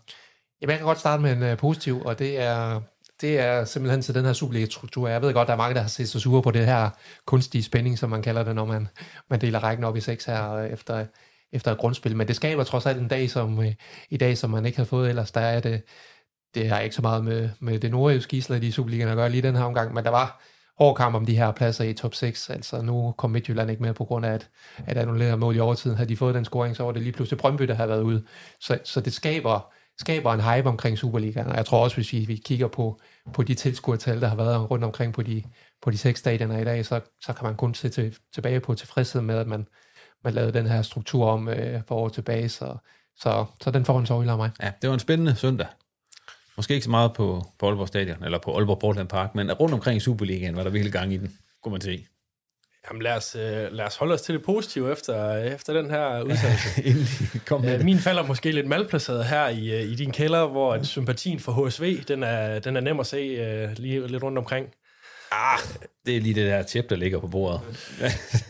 [0.61, 2.81] Jamen, jeg kan godt starte med en uh, positiv, og det er,
[3.21, 5.09] det er simpelthen til den her Superliga-struktur.
[5.09, 6.91] Jeg ved godt, der er mange, der har set sig sure på det her
[7.27, 8.89] kunstige spænding, som man kalder det, når man,
[9.31, 11.07] man deler rækken op i seks her efter,
[11.53, 12.17] efter et grundspil.
[12.17, 13.73] Men det skaber trods alt en dag som øh,
[14.11, 15.31] i dag, som man ikke har fået ellers.
[15.31, 15.83] Der er det,
[16.55, 19.43] det har ikke så meget med, med det nordjyske isler i Superligaen at gøre lige
[19.43, 20.43] den her omgang, men der var
[20.79, 22.51] hård kamp om de her pladser i top 6.
[22.51, 24.49] Altså nu kom Midtjylland ikke med på grund af, at,
[24.87, 25.97] at annulere mål i overtiden.
[25.97, 28.25] Havde de fået den scoring, så var det lige pludselig Brøndby, der havde været ude.
[28.61, 31.47] Så, så det skaber, skaber en hype omkring Superligaen.
[31.47, 33.01] Og jeg tror også, hvis vi, vi kigger på,
[33.33, 35.43] på de tilskuertal, der har været rundt omkring på de,
[35.83, 38.75] på de seks stadioner i dag, så, så kan man kun se til, tilbage på
[38.75, 39.67] tilfredshed med, at man,
[40.25, 42.49] man lavede den her struktur om øh, for år tilbage.
[42.49, 42.77] Så,
[43.19, 44.51] Så, så den får en sovil af mig.
[44.63, 45.67] Ja, det var en spændende søndag.
[46.57, 49.75] Måske ikke så meget på, på Aalborg Stadion, eller på Aalborg Portland Park, men rundt
[49.75, 52.07] omkring i Superligaen var der virkelig gang i den, kunne man se.
[52.91, 56.21] Jamen lad os, øh, lad os holde os til det positive efter, efter den her
[56.31, 57.41] udsendelse.
[57.47, 57.85] Kom med Øh.
[57.85, 61.67] Min falder måske lidt malplaceret her i, øh, i din kælder, hvor at sympatien for
[61.67, 64.67] HSV, den er, den er nem at se øh, lige lidt rundt omkring.
[65.33, 65.59] Ah,
[66.07, 67.61] det er lige det der tæp, der ligger på bordet.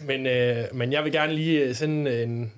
[0.08, 2.52] Men, øh, men jeg vil gerne lige øh, sende en,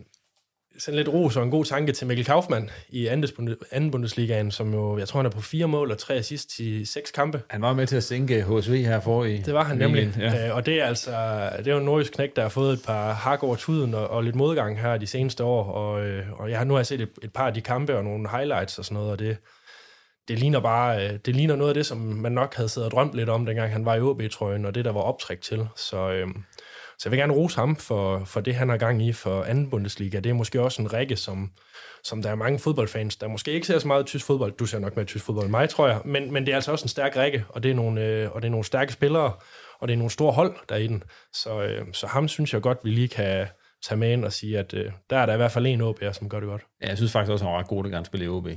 [0.79, 4.99] sende lidt ros og en god tanke til Mikkel Kaufmann i anden Bundesligaen, som jo,
[4.99, 7.43] jeg tror, han er på fire mål og tre assist i seks kampe.
[7.51, 10.14] Han var med til at sænke HSV her for i Det var han nemlig.
[10.18, 10.33] Ja.
[10.33, 10.49] Ja.
[10.49, 11.11] Øh, og det er altså
[11.59, 14.09] det er jo en nordisk knæk, der har fået et par hak over tuden og,
[14.09, 15.64] og lidt modgang her de seneste år.
[15.64, 17.97] Og, øh, og jeg har nu har jeg set et, et par af de kampe
[17.97, 19.37] og nogle highlights og sådan noget, og det,
[20.29, 22.91] det ligner bare øh, det ligner noget af det, som man nok havde siddet og
[22.91, 25.68] drømt lidt om, dengang han var i OB-trøjen, og det, der var optræk til.
[25.76, 26.29] Så, øh,
[26.99, 29.71] så jeg vil gerne rose ham for, for det, han har gang i for anden
[29.71, 30.21] Bundesliga.
[30.21, 31.53] Det er måske også en række, som,
[32.05, 34.53] som der er mange fodboldfans, der måske ikke ser så meget tysk fodbold.
[34.53, 36.01] Du ser nok mere tysk fodbold end mig, tror jeg.
[36.05, 38.43] Men, men det er altså også en stærk række, og det er nogle, øh, og
[38.43, 39.33] det er nogle stærke spillere,
[39.79, 41.03] og det er nogle store hold, der er i den.
[41.33, 43.47] Så, øh, så ham synes jeg godt, vi lige kan
[43.85, 46.13] tage med ind og sige, at øh, der er der i hvert fald en OB'er,
[46.13, 46.63] som gør det godt.
[46.83, 48.49] Ja, jeg synes faktisk også, han er ret god, at han spille i OB.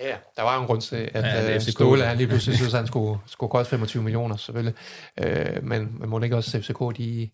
[0.00, 1.72] Ja, der var en grund til, at Ja, det er FCK.
[1.72, 4.74] Ståle han lige pludselig synes, at han skulle, skulle koste 25 millioner, selvfølgelig.
[5.20, 7.30] Øh, men, men må ikke også FCK, de,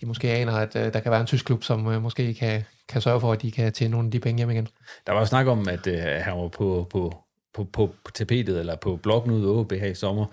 [0.00, 2.64] de måske aner, at øh, der kan være en tysk klub, som øh, måske kan,
[2.88, 4.68] kan sørge for, at de kan tjene nogle af de penge hjem igen.
[5.06, 7.14] Der var jo snak om, at øh, han var på, på,
[7.54, 10.26] på, på, på tapetet, eller på bloggen ud af OB her i sommer.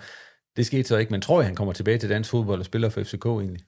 [0.56, 2.88] Det skete så ikke, men tror jeg, han kommer tilbage til dansk fodbold og spiller
[2.88, 3.60] for FCK egentlig?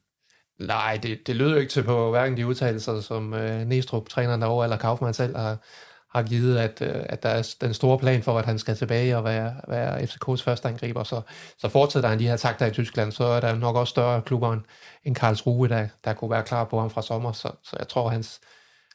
[0.61, 4.43] Nej, det, det lød jo ikke til på hverken de udtalelser, som øh, Næstrup, træneren
[4.43, 5.59] derovre, eller Kaufmann selv har,
[6.15, 9.17] har givet, at, øh, at der er den store plan for, at han skal tilbage
[9.17, 11.05] og være, være FCK's første angriber.
[11.05, 11.21] Så,
[11.59, 14.53] så fortsætter han de her takter i Tyskland, så er der nok også større klubber
[14.53, 14.61] end,
[15.05, 17.33] end Karlsruhe, der, der kunne være klar på ham fra sommer.
[17.33, 18.41] Så, så jeg tror, hans,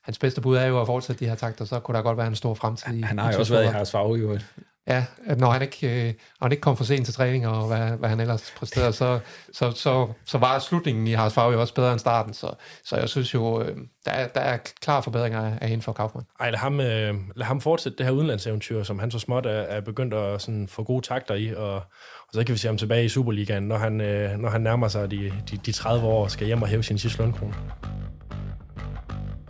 [0.04, 2.28] hans bedste bud er jo at fortsætte de her takter, så kunne der godt være
[2.28, 4.40] en stor fremtid i Han har jo også været i Farve, jo.
[4.88, 7.98] Ja, at når han ikke, øh, han ikke kom for sent til træning, og hvad,
[7.98, 9.20] hvad han ellers præsterede, så,
[9.54, 12.34] så, så, så var slutningen i Haralds jo også bedre end starten.
[12.34, 12.54] Så,
[12.86, 16.28] så jeg synes jo, øh, der, er, der er klare forbedringer af hende for Kaufmann.
[16.40, 19.52] Ej, lad ham, øh, lad ham fortsætte det her udenlandseventyr, som han så småt er,
[19.52, 22.78] er begyndt at sådan, få gode takter i, og, og så kan vi se ham
[22.78, 26.24] tilbage i Superligaen, når han, øh, når han nærmer sig de, de, de 30 år
[26.24, 27.54] og skal hjem og hæve sin sidste lønkrone.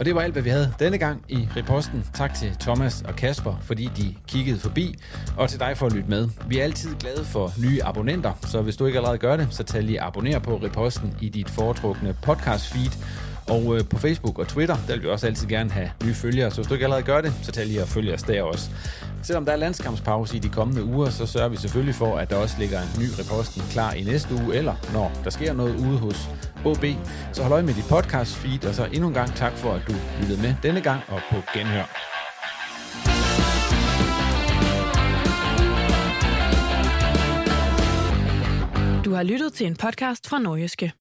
[0.01, 2.05] Og det var alt, hvad vi havde denne gang i Reposten.
[2.13, 4.95] Tak til Thomas og Kasper, fordi de kiggede forbi,
[5.37, 6.29] og til dig for at lytte med.
[6.47, 9.63] Vi er altid glade for nye abonnenter, så hvis du ikke allerede gør det, så
[9.63, 12.91] tag lige abonner på Reposten i dit foretrukne podcast feed.
[13.47, 16.51] Og øh, på Facebook og Twitter, der vil vi også altid gerne have nye følgere,
[16.51, 18.69] så hvis du ikke allerede gør det, så tag lige og følg os der også.
[19.23, 22.35] Selvom der er landskampspause i de kommende uger, så sørger vi selvfølgelig for, at der
[22.35, 25.97] også ligger en ny reposten klar i næste uge, eller når der sker noget ude
[25.97, 26.29] hos
[26.65, 26.85] OB.
[27.33, 29.81] Så hold øje med dit podcast feed, og så endnu en gang tak for, at
[29.87, 31.87] du lyttede med denne gang og på genhør.
[39.05, 41.00] Du har lyttet til en podcast fra Norgeske.